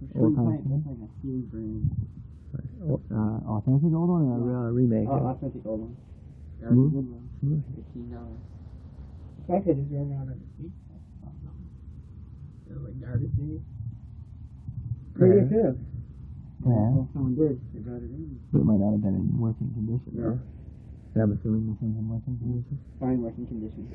It's 0.00 0.16
Old 0.16 0.36
time 0.36 0.46
like, 0.46 0.60
Schwinn? 0.64 0.80
it's 0.80 0.88
like 0.88 1.02
a 1.04 1.10
huge 1.20 1.44
brand. 1.50 1.90
Uh, 2.56 2.96
uh, 3.12 3.38
authentic 3.58 3.92
old 3.92 4.08
one 4.08 4.22
or 4.32 4.36
a 4.36 4.40
real 4.40 4.72
remake? 4.72 5.08
Oh, 5.10 5.28
authentic 5.28 5.60
old 5.66 5.80
one. 5.80 5.96
Hmm? 6.60 6.64
That 6.64 6.72
was 6.72 6.88
a 6.88 6.92
good 6.96 7.08
one. 7.12 7.24
Hmm. 7.44 7.60
Fifteen 7.76 8.08
dollars. 8.12 8.40
I 9.48 9.60
could 9.60 9.76
just 9.76 9.92
run 9.92 10.08
around 10.08 10.28
on 10.32 10.40
the 10.40 10.48
streets. 10.56 10.80
It 12.68 12.72
was 12.74 12.82
like 12.84 12.96
garbage 13.00 13.36
day. 13.36 13.60
Maybe 15.18 15.36
Yeah. 15.36 15.70
it. 15.70 15.76
Yeah. 16.66 16.90
Well, 16.92 17.08
someone 17.12 17.34
did. 17.36 17.60
They 17.72 17.80
brought 17.80 18.02
it 18.02 18.10
in. 18.10 18.40
But 18.52 18.60
it 18.60 18.64
might 18.64 18.80
not 18.80 18.92
have 18.92 19.02
been 19.02 19.14
in 19.16 19.38
working 19.38 19.70
condition. 19.72 20.12
No. 20.12 20.38
So 21.14 21.20
I'm 21.22 21.32
assuming 21.32 21.66
this 21.70 21.78
thing's 21.80 21.96
in 21.96 22.08
working 22.08 22.36
condition. 22.38 22.76
Fine 23.00 23.22
working 23.22 23.46
condition. 23.46 23.88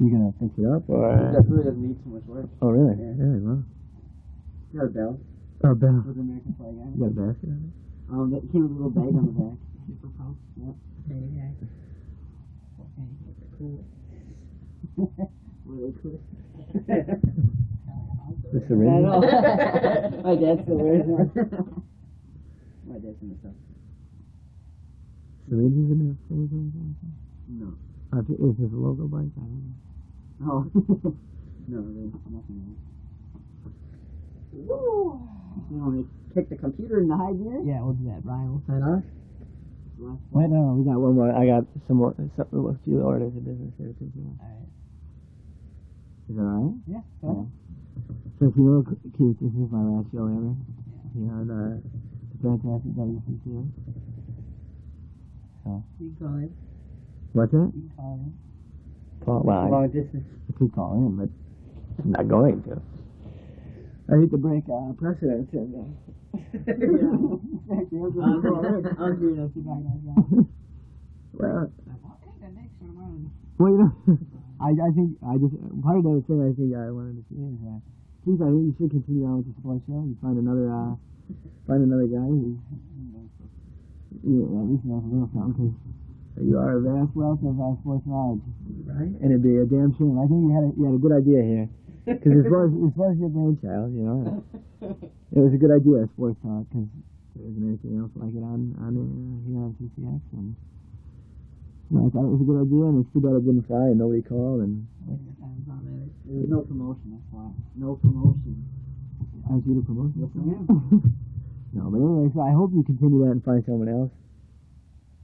You 0.00 0.10
gonna 0.12 0.32
fix 0.40 0.52
it 0.58 0.66
up 0.68 0.84
or? 0.90 1.08
That 1.32 1.48
really 1.48 1.64
doesn't 1.64 1.80
need 1.80 1.96
so 2.04 2.10
much 2.10 2.24
work. 2.28 2.48
Oh 2.60 2.68
really? 2.70 2.96
Yeah. 3.00 3.14
Really? 3.16 3.40
Well. 3.40 3.64
Got 4.74 4.84
a 4.84 4.88
bell 4.92 5.20
Oh, 5.64 5.74
Bell. 5.74 6.02
with 6.06 6.14
the 6.16 6.20
American 6.22 6.52
flag 6.60 6.76
on 6.76 6.92
You 6.92 7.00
got 7.08 7.16
a 7.16 7.16
basket 7.32 7.48
on 7.48 7.60
it? 7.64 7.72
it. 7.72 8.12
Um, 8.12 8.30
that 8.36 8.42
came 8.52 8.62
with 8.68 8.72
a 8.72 8.74
little 8.76 8.90
bag 8.92 9.14
on 9.16 9.24
the 9.24 9.32
back. 9.32 9.56
Super 9.88 10.08
pump. 10.20 10.36
Yep. 10.60 10.74
Penny 11.08 11.30
hacks. 11.40 11.64
Well, 12.76 12.88
penny 12.96 13.16
hacks 13.24 13.40
are 13.40 13.52
cool. 13.56 13.80
really 15.64 15.94
cool. 16.02 16.20
The 18.52 18.60
syringe. 18.68 19.04
My 20.24 20.34
dad 20.36 20.62
still 20.64 20.78
wears 20.80 21.04
one. 21.04 21.28
My 22.88 22.94
dad's 22.96 23.20
in 23.20 23.28
the 23.28 23.36
stuff. 23.44 23.52
Syringes 25.48 25.88
in 25.92 25.98
the 26.08 26.16
fridge 26.28 26.52
or 26.52 26.60
anything? 26.64 26.96
No. 27.48 27.68
Uh, 28.12 28.20
if 28.20 28.28
it- 28.30 28.40
if 28.40 28.56
it's 28.60 28.72
a 28.72 28.76
logo 28.76 29.04
bike, 29.08 29.28
I 29.36 29.40
don't 29.44 29.64
know. 29.68 29.76
No. 30.40 30.72
no, 31.68 31.78
there's 31.92 32.14
nothing 32.30 32.56
in 32.56 32.72
it. 32.72 32.80
You 34.64 35.76
want 35.76 35.92
me 35.94 36.02
to 36.04 36.08
kick 36.34 36.48
the 36.48 36.56
computer 36.56 37.00
in 37.00 37.08
the 37.08 37.16
high 37.16 37.32
gear? 37.34 37.60
Yeah, 37.64 37.82
we'll 37.82 37.94
do 37.94 38.04
that. 38.08 38.24
Brian, 38.24 38.48
we'll 38.52 38.62
sign 38.66 38.82
off. 38.82 39.04
Wait, 40.30 40.48
no, 40.48 40.72
we 40.78 40.84
got 40.88 41.00
one 41.00 41.16
more. 41.16 41.32
I 41.34 41.44
got 41.44 41.64
some 41.88 41.96
more, 41.98 42.14
some, 42.36 42.46
a 42.54 42.78
few 42.84 43.00
orders 43.02 43.34
of 43.36 43.44
business 43.44 43.74
here 43.76 43.88
to 43.88 43.94
take. 43.98 44.14
Alright. 44.40 44.68
Is 46.30 46.36
that 46.36 46.42
alright? 46.42 46.74
Yeah, 46.86 47.02
go 47.20 47.28
Yeah. 47.34 47.44
So 48.38 48.46
if 48.46 48.54
you 48.56 48.62
know, 48.62 48.86
Keith, 49.18 49.34
this 49.42 49.50
is 49.50 49.66
my 49.74 49.82
last 49.82 50.06
show 50.14 50.22
ever. 50.30 50.54
Here 51.10 51.26
on 51.26 51.50
uh, 51.50 51.82
the 52.30 52.38
fantastic 52.38 52.94
WCCO. 52.94 53.66
You 55.66 55.82
can 55.98 56.14
call 56.20 56.36
in. 56.38 56.54
What's 57.32 57.50
that? 57.50 57.72
You 57.74 57.82
can 57.82 57.90
call 57.96 58.14
in. 58.22 58.30
Call, 59.26 59.42
well, 59.42 59.58
I, 59.58 59.68
Long 59.68 59.90
distance. 59.90 60.22
I 60.22 60.52
could 60.56 60.72
call 60.72 60.94
in, 60.94 61.16
but 61.18 61.28
I'm 61.98 62.12
not 62.12 62.28
going 62.28 62.62
to. 62.62 62.80
I 64.06 64.22
hate 64.22 64.30
to 64.30 64.38
break 64.38 64.62
uh, 64.70 64.94
precedent 64.94 65.50
and 65.52 65.74
uh, 65.74 65.90
I'll 68.22 68.38
I'll 69.02 69.18
do 69.18 69.34
it. 69.34 69.42
I'll 69.42 69.50
see 69.50 69.60
if 69.60 69.66
I 69.66 69.82
can 69.82 69.98
get 70.06 70.14
well, 71.34 71.66
it. 71.66 71.74
The 72.38 72.48
next 72.54 72.78
one, 72.78 72.94
I'm 73.02 73.34
well, 73.58 73.72
you 73.74 73.78
know, 73.82 73.90
I 74.62 74.70
I 74.78 74.90
think 74.94 75.18
I 75.26 75.34
just 75.42 75.58
part 75.82 75.98
of 75.98 76.06
the 76.06 76.22
thing 76.30 76.38
I 76.38 76.54
think 76.54 76.70
I 76.78 76.86
wanted 76.94 77.18
to 77.18 77.24
say 77.34 77.42
is 77.42 77.58
uh, 77.66 77.82
I 78.26 78.50
think 78.52 78.64
you 78.68 78.74
should 78.76 78.90
continue 78.90 79.24
on 79.24 79.40
with 79.40 79.48
the 79.48 79.54
sports 79.60 79.82
show. 79.88 80.04
You 80.04 80.16
find 80.20 80.36
another 80.36 80.68
uh, 80.68 80.92
find 81.66 81.80
another 81.86 82.06
guy 82.06 82.24
who 82.28 82.58
you 84.24 84.42
know, 84.44 84.64
at 84.64 84.68
least 84.68 84.84
knows 84.84 85.04
a 85.04 85.08
little 85.08 85.30
something 85.32 85.72
you 86.38 86.54
are 86.54 86.78
a 86.78 86.82
vast 86.82 87.10
wealth 87.18 87.42
of 87.42 87.58
uh, 87.58 87.74
sports 87.82 88.06
knowledge, 88.06 88.44
Right? 88.86 89.10
and 89.10 89.26
it'd 89.34 89.42
be 89.42 89.58
a 89.58 89.66
damn 89.66 89.90
shame. 89.98 90.14
I 90.22 90.26
think 90.30 90.38
you 90.46 90.52
had 90.54 90.64
a, 90.68 90.70
you 90.78 90.84
had 90.86 90.94
a 90.94 91.02
good 91.02 91.14
idea 91.16 91.40
here 91.42 91.66
because 92.06 92.30
as 92.38 92.46
far 92.46 92.62
as 92.68 92.72
as 92.78 92.92
far 92.94 93.08
as 93.10 93.18
your 93.18 93.32
brainchild, 93.32 93.90
you 93.96 94.04
know, 94.06 94.44
it 95.34 95.40
was 95.40 95.50
a 95.54 95.58
good 95.58 95.72
idea 95.74 96.06
sports 96.14 96.38
talk 96.44 96.62
because 96.70 96.86
there 97.34 97.48
isn't 97.48 97.64
anything 97.64 97.98
else 97.98 98.12
like 98.14 98.30
it 98.36 98.44
on 98.44 98.76
on 98.82 98.92
uh, 98.92 99.48
here 99.48 99.60
on 99.62 99.72
CCX 99.80 100.20
and. 100.36 100.54
You 101.90 101.96
know, 101.96 102.06
I 102.06 102.10
thought 102.12 102.28
it 102.28 102.32
was 102.36 102.44
a 102.44 102.48
good 102.52 102.60
idea, 102.68 102.84
and 102.84 103.00
it's 103.00 103.08
too 103.16 103.20
bad 103.24 103.32
it 103.40 103.48
didn't 103.48 103.64
fly, 103.64 103.88
and 103.88 103.96
nobody 103.96 104.20
called, 104.20 104.60
and 104.60 104.84
Wait, 105.08 105.16
the 106.28 106.34
better. 106.34 106.44
There's 106.44 106.50
no 106.52 106.60
promotion, 106.62 107.08
that's 107.16 107.28
why. 107.32 107.48
No 107.74 107.96
promotion. 107.96 108.64
ask 109.48 109.64
you 109.66 109.80
to 109.80 109.84
promote. 109.84 110.12
Yes, 110.14 110.28
I 110.36 110.44
am. 110.44 110.64
no, 111.72 111.82
but 111.88 111.98
anyway, 111.98 112.28
so 112.34 112.40
I 112.44 112.52
hope 112.52 112.70
you 112.74 112.82
continue 112.84 113.24
that 113.24 113.32
and 113.32 113.44
find 113.44 113.64
someone 113.64 113.88
else. 113.88 114.12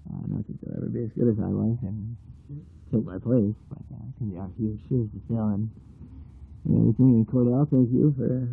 I 0.09 0.21
don't 0.21 0.45
that 0.45 0.57
they'll 0.61 0.77
ever 0.77 0.88
be 0.88 1.05
as 1.05 1.12
good 1.17 1.29
as 1.29 1.38
I 1.40 1.49
was 1.49 1.77
and 1.83 2.17
take 2.93 3.05
my 3.05 3.19
place, 3.19 3.57
but 3.69 3.81
uh, 3.93 4.05
because 4.14 4.29
they 4.33 4.38
are 4.38 4.51
huge 4.59 4.81
shoes 4.88 5.09
to 5.12 5.21
fill 5.29 5.49
and, 5.49 5.71
and 6.69 6.73
everything. 6.81 7.21
And 7.21 7.27
Cordell, 7.29 7.69
thank 7.71 7.88
you 7.90 8.12
for 8.17 8.29
uh, 8.29 8.49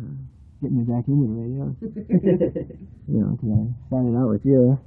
getting 0.64 0.78
me 0.80 0.84
back 0.88 1.04
into 1.08 1.28
the 1.28 1.36
radio. 1.36 1.64
you 3.08 3.20
know, 3.20 3.36
because 3.36 3.52
I 3.52 3.62
started 3.88 4.16
out 4.16 4.28
with 4.32 4.44
you, 4.44 4.80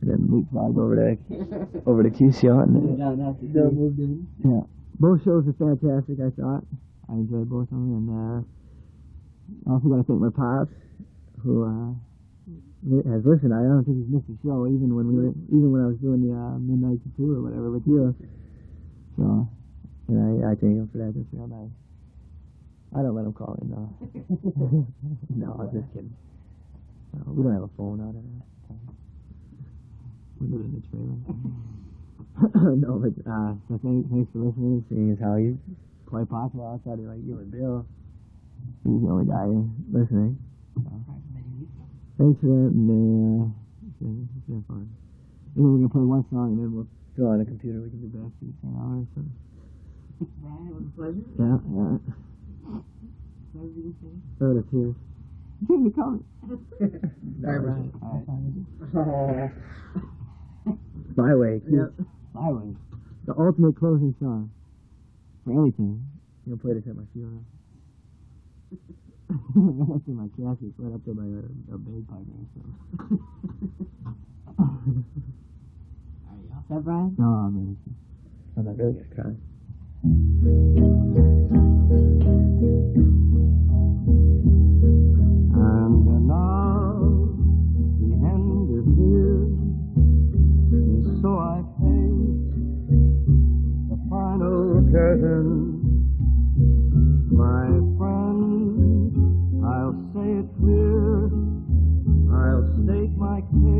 and 0.00 0.06
then 0.06 0.20
leapfrogged 0.30 0.78
over 0.78 0.94
to 0.94 1.18
over 1.86 2.02
to 2.02 2.10
QCO, 2.10 2.62
and 2.62 2.76
then, 2.76 2.98
Down 2.98 3.20
out 3.22 3.40
to 3.40 3.46
moved 3.46 3.98
in. 3.98 4.26
yeah, 4.44 4.62
both 4.98 5.24
shows 5.24 5.44
are 5.46 5.56
fantastic. 5.56 6.18
I 6.20 6.30
thought 6.32 6.64
I 7.08 7.12
enjoyed 7.14 7.48
both 7.48 7.68
of 7.68 7.76
them, 7.76 7.92
and 7.92 8.06
uh, 8.08 8.38
I 9.68 9.74
also 9.74 9.88
got 9.88 9.96
to 10.00 10.04
thank 10.04 10.20
my 10.20 10.32
pops, 10.32 10.72
who 11.44 11.64
uh, 11.64 11.92
has 13.12 13.24
listened. 13.24 13.52
I 13.52 13.62
don't 13.62 13.84
think 13.84 13.98
he's 14.00 14.10
missed 14.10 14.30
a 14.32 14.36
show, 14.42 14.66
even 14.66 14.94
when 14.94 15.06
we 15.08 15.14
were, 15.20 15.34
even 15.52 15.68
when 15.72 15.82
I 15.84 15.88
was 15.92 16.00
doing 16.00 16.24
the 16.24 16.32
uh, 16.32 16.56
midnight 16.58 17.00
tour 17.16 17.38
or 17.38 17.42
whatever 17.44 17.70
with 17.70 17.86
you. 17.86 18.14
So, 19.16 19.48
and 20.08 20.16
I, 20.44 20.52
I 20.52 20.54
thank 20.56 20.80
him 20.80 20.88
for 20.92 20.98
that. 20.98 21.12
That's 21.12 21.28
real 21.32 21.48
nice. 21.48 21.72
I 22.94 23.02
don't 23.02 23.14
let 23.14 23.26
him 23.26 23.32
call 23.34 23.58
in 23.60 23.68
though. 23.68 23.90
no, 25.36 25.60
I'm 25.60 25.70
just 25.72 25.92
kidding. 25.92 26.14
No, 27.12 27.32
we 27.32 27.42
don't 27.42 27.52
have 27.52 27.68
a 27.68 27.74
phone 27.76 28.00
out 28.00 28.16
of 28.16 28.22
that. 28.24 28.46
We 30.40 30.48
live 30.48 30.64
in 30.64 30.72
the 30.74 30.82
trailer. 30.88 31.75
no, 32.54 33.00
but 33.00 33.16
uh, 33.24 33.56
so 33.68 33.80
thanks, 33.80 34.04
thanks 34.12 34.28
for 34.32 34.44
listening. 34.44 34.84
Seeing 34.92 35.12
as 35.12 35.18
how 35.24 35.36
he's 35.40 35.56
quite 36.04 36.28
popular 36.28 36.76
outside 36.76 37.00
of 37.00 37.08
like 37.08 37.24
you 37.24 37.40
and 37.40 37.48
Bill, 37.50 37.86
he's 38.84 39.00
the 39.00 39.08
only 39.08 39.24
guy 39.24 39.48
listening. 39.88 40.36
So, 40.76 40.92
thanks 42.20 42.36
for 42.44 42.52
that, 42.52 42.70
and 42.76 42.92
uh, 42.92 43.88
it's 43.88 43.96
been, 44.04 44.28
it's 44.36 44.46
been 44.52 44.64
fun. 44.68 44.84
And 44.84 45.64
then 45.64 45.64
we're 45.64 45.80
gonna 45.80 45.96
play 45.96 46.04
one 46.04 46.24
song, 46.28 46.52
and 46.52 46.60
then 46.60 46.76
we'll 46.76 46.88
throw 47.16 47.32
on 47.32 47.40
the 47.40 47.48
computer. 47.48 47.80
We 47.80 47.88
can 47.88 48.04
do 48.04 48.12
backstage 48.12 48.52
for 48.60 48.68
an 48.68 48.76
hour 48.84 49.00
or 49.00 49.08
so. 49.16 49.24
It 50.20 50.28
was 50.76 50.84
a 50.84 50.92
pleasure. 50.92 51.24
Yeah, 51.40 51.56
yeah. 51.72 51.96
What 53.56 53.72
did 53.72 53.80
you 53.80 53.96
say? 54.04 54.12
Throw 54.36 54.60
it 54.60 54.68
two. 54.68 54.92
Keep 55.68 55.80
me 55.80 55.90
coming. 55.96 56.24
Sorry, 57.40 57.60
Brian. 57.64 57.92
All 58.04 58.20
right. 58.28 59.48
Oh. 60.68 60.76
Byway. 61.16 61.64
Yep. 61.64 62.06
Byway. 62.36 62.74
The 63.26 63.34
ultimate 63.38 63.76
closing 63.76 64.14
song 64.20 64.50
for 65.44 65.52
anything. 65.52 66.04
You 66.44 66.52
know, 66.52 66.58
play 66.58 66.74
this 66.74 66.86
at 66.86 66.94
my 66.94 67.04
funeral. 67.14 67.42
That's 69.30 70.06
in 70.06 70.14
my 70.14 70.28
casket, 70.36 70.74
right 70.76 70.94
up 70.94 71.00
uh, 71.00 71.04
there 71.06 71.14
by 71.14 71.24
a, 71.24 71.42
a 71.74 71.78
bagpipe 71.78 72.28
or 72.28 72.46
something. 72.52 72.76
Are 76.28 76.36
you 76.36 76.50
all 76.54 76.64
set, 76.68 76.84
Brian? 76.84 77.14
no, 77.18 77.24
I'm 77.24 77.56
ready. 77.56 77.76
I'm 78.56 78.64
not 78.66 78.76
really 78.76 78.92
gonna 78.92 79.14
cry. 79.14 79.32
Curtain. 95.06 95.78
My 97.30 97.66
friend, 97.96 99.14
I'll 99.64 99.94
say 100.12 100.28
it 100.42 100.48
clear, 100.58 101.30
I'll 102.34 102.66
state 102.82 103.14
my 103.14 103.38
case, 103.54 103.75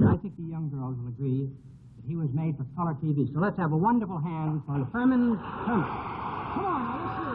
Shot. 0.00 0.14
I 0.14 0.16
think 0.18 0.36
the 0.36 0.42
young 0.50 0.70
girls 0.74 0.96
will 0.98 1.08
agree 1.08 1.46
that 1.46 2.04
he 2.08 2.16
was 2.16 2.28
made 2.34 2.56
for 2.56 2.64
color 2.74 2.94
TV. 3.02 3.32
So 3.32 3.38
let's 3.38 3.56
have 3.58 3.72
a 3.72 3.76
wonderful 3.76 4.18
hand 4.18 4.62
for 4.66 4.84
Herman 4.92 5.38
Herman. 5.38 5.86
Come 6.54 6.64
on, 6.66 6.82
now, 6.82 6.98
let's 6.98 7.14
hear 7.22 7.30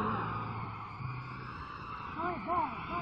go, 2.19 2.27
go, 2.45 2.59
go, 2.91 2.99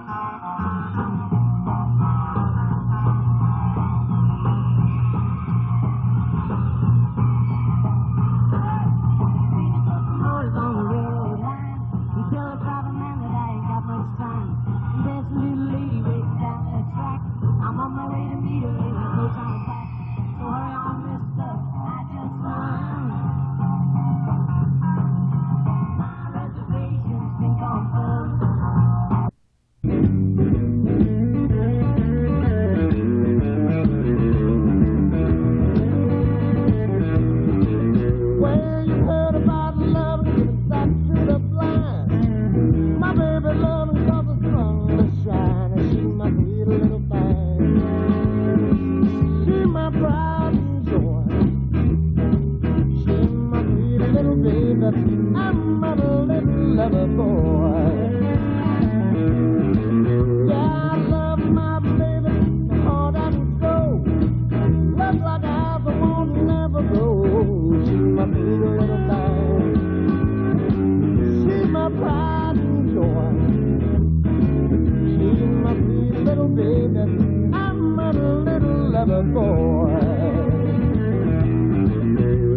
mistaken, 76.89 77.55
I'm 77.55 77.99
a 77.99 78.13
little 78.13 78.91
lover 78.91 79.23
boy. 79.23 79.95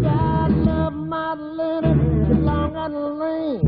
I 0.08 0.48
love 0.48 0.94
my 0.94 1.34
little 1.34 1.96
long 2.44 2.76
and. 2.76 3.62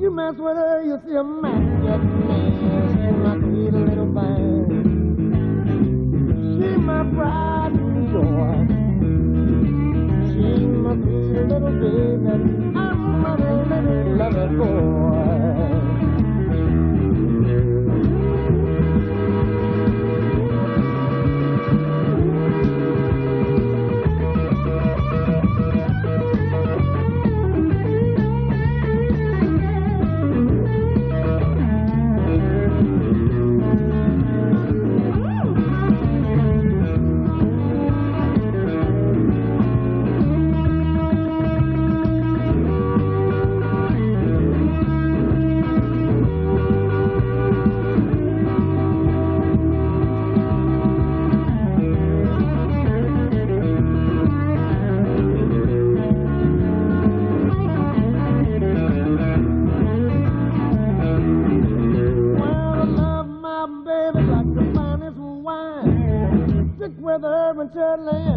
You 0.00 0.10
mess 0.10 0.34
with 0.38 0.56
her, 0.56 0.82
you 0.82 0.98
see 1.06 1.14
a 1.14 1.24
man 1.24 1.82
get 1.82 2.02
mean. 2.02 2.52
She's 2.92 3.16
my 3.24 3.34
sweet 3.38 3.72
little 3.72 4.12
thing. 4.14 4.66
She's 6.60 6.78
my 6.78 7.02
pride 7.14 7.72
and 7.72 8.08
joy. 8.12 8.56
She's 10.32 10.68
my 10.84 10.94
sweet 11.02 11.46
little 11.48 11.74
baby. 11.82 12.76
I'm 12.76 13.24
a 13.24 13.36
little 13.36 14.16
lover 14.16 14.48
boy. 14.56 15.45
With 67.74 68.35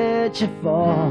let 0.00 0.34
catch 0.34 0.48
fall? 0.62 1.10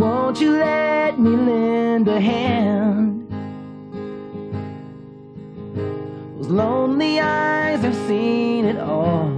Won't 0.00 0.40
you 0.40 0.52
let 0.58 1.18
me 1.18 1.30
lend 1.30 2.08
a 2.08 2.20
hand? 2.20 3.28
Those 6.36 6.48
lonely 6.48 7.20
eyes 7.20 7.80
have 7.80 7.98
seen 8.06 8.64
it 8.64 8.78
all. 8.78 9.28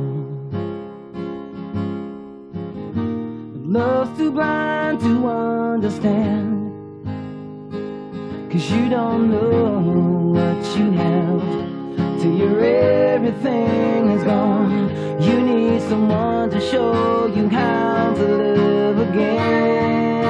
Love's 3.77 4.19
too 4.19 4.33
blind 4.33 5.01
to 5.01 5.29
understand. 5.29 6.49
Cause 8.51 8.71
you 8.71 8.89
don't 8.89 9.31
know 9.31 10.35
what 10.35 10.63
you 10.77 10.91
have 11.03 12.21
till 12.21 12.35
your 12.37 12.65
everything 12.65 14.11
is 14.11 14.25
gone. 14.25 14.40
Someone 15.91 16.47
to 16.51 16.61
show 16.61 17.27
you 17.27 17.49
how 17.49 18.15
to 18.15 18.23
live 18.23 18.99
again. 19.09 20.23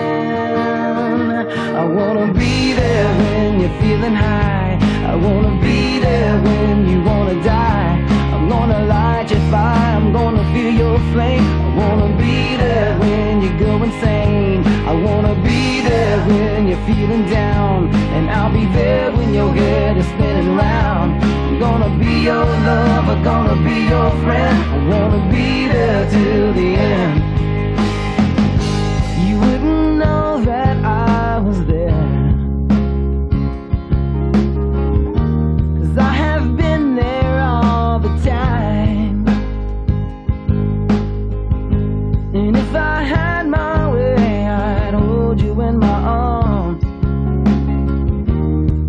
I 1.76 1.84
wanna 1.84 2.32
be 2.32 2.72
there 2.72 3.08
when 3.20 3.60
you're 3.60 3.78
feeling 3.78 4.14
high. 4.14 4.78
I 5.04 5.14
wanna 5.16 5.60
be 5.60 5.98
there 5.98 6.40
when 6.40 6.88
you 6.88 7.02
wanna 7.02 7.42
die. 7.44 8.00
I'm 8.32 8.48
gonna 8.48 8.86
light 8.86 9.30
your 9.30 9.42
fire. 9.50 9.96
I'm 9.98 10.12
gonna 10.14 10.44
feel 10.54 10.72
your 10.72 10.98
flame. 11.12 11.44
I 11.44 11.74
wanna 11.76 12.08
be 12.16 12.56
there 12.56 12.98
when 12.98 13.42
you 13.42 13.50
go 13.58 13.82
insane. 13.82 14.64
I 14.88 14.94
wanna 14.94 15.34
be 15.42 15.82
there 15.82 16.20
when 16.24 16.68
you're 16.68 16.84
feeling 16.86 17.26
down. 17.28 17.90
And 18.16 18.30
I'll 18.30 18.50
be 18.50 18.64
there 18.64 19.12
when 19.12 19.34
your 19.34 19.52
head 19.52 19.98
is 19.98 20.06
spinning 20.06 20.56
round. 20.56 21.39
Gonna 21.60 21.90
be 21.98 22.22
your 22.22 22.46
lover, 22.46 23.22
gonna 23.22 23.54
be 23.62 23.82
your 23.90 24.10
friend. 24.22 24.64
I 24.64 24.88
wanna 24.88 25.30
be 25.30 25.68
there 25.68 26.08
till 26.10 26.54
the 26.54 26.74
end. 26.74 27.22
You 29.28 29.38
wouldn't 29.38 29.98
know 29.98 30.42
that 30.42 30.82
I 30.82 31.38
was 31.38 31.62
there. 31.66 32.32
Cause 35.76 35.98
I 35.98 36.12
have 36.24 36.56
been 36.56 36.96
there 36.96 37.40
all 37.40 37.98
the 37.98 38.14
time. 38.26 39.28
And 42.34 42.56
if 42.56 42.74
I 42.74 43.02
had 43.02 43.46
my 43.46 43.92
way, 43.92 44.46
I'd 44.46 44.94
hold 44.94 45.42
you 45.42 45.60
in 45.60 45.78
my 45.78 45.88
arms. 45.88 46.82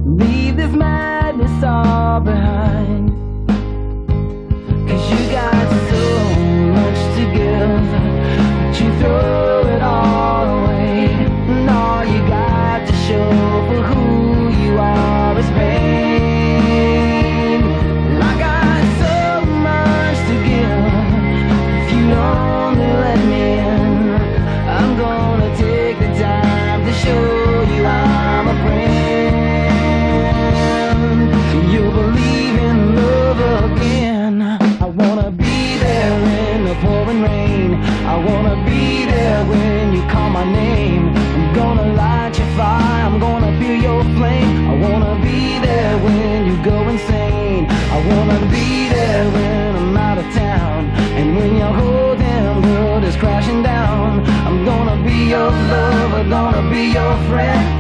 Leave 0.06 0.56
this 0.56 0.72
madness 0.72 1.21
all 1.64 2.20
behind. 2.20 3.11
Lover, 55.72 56.24
gonna 56.30 56.70
be 56.70 56.84
your 56.98 57.16
friend. 57.28 57.71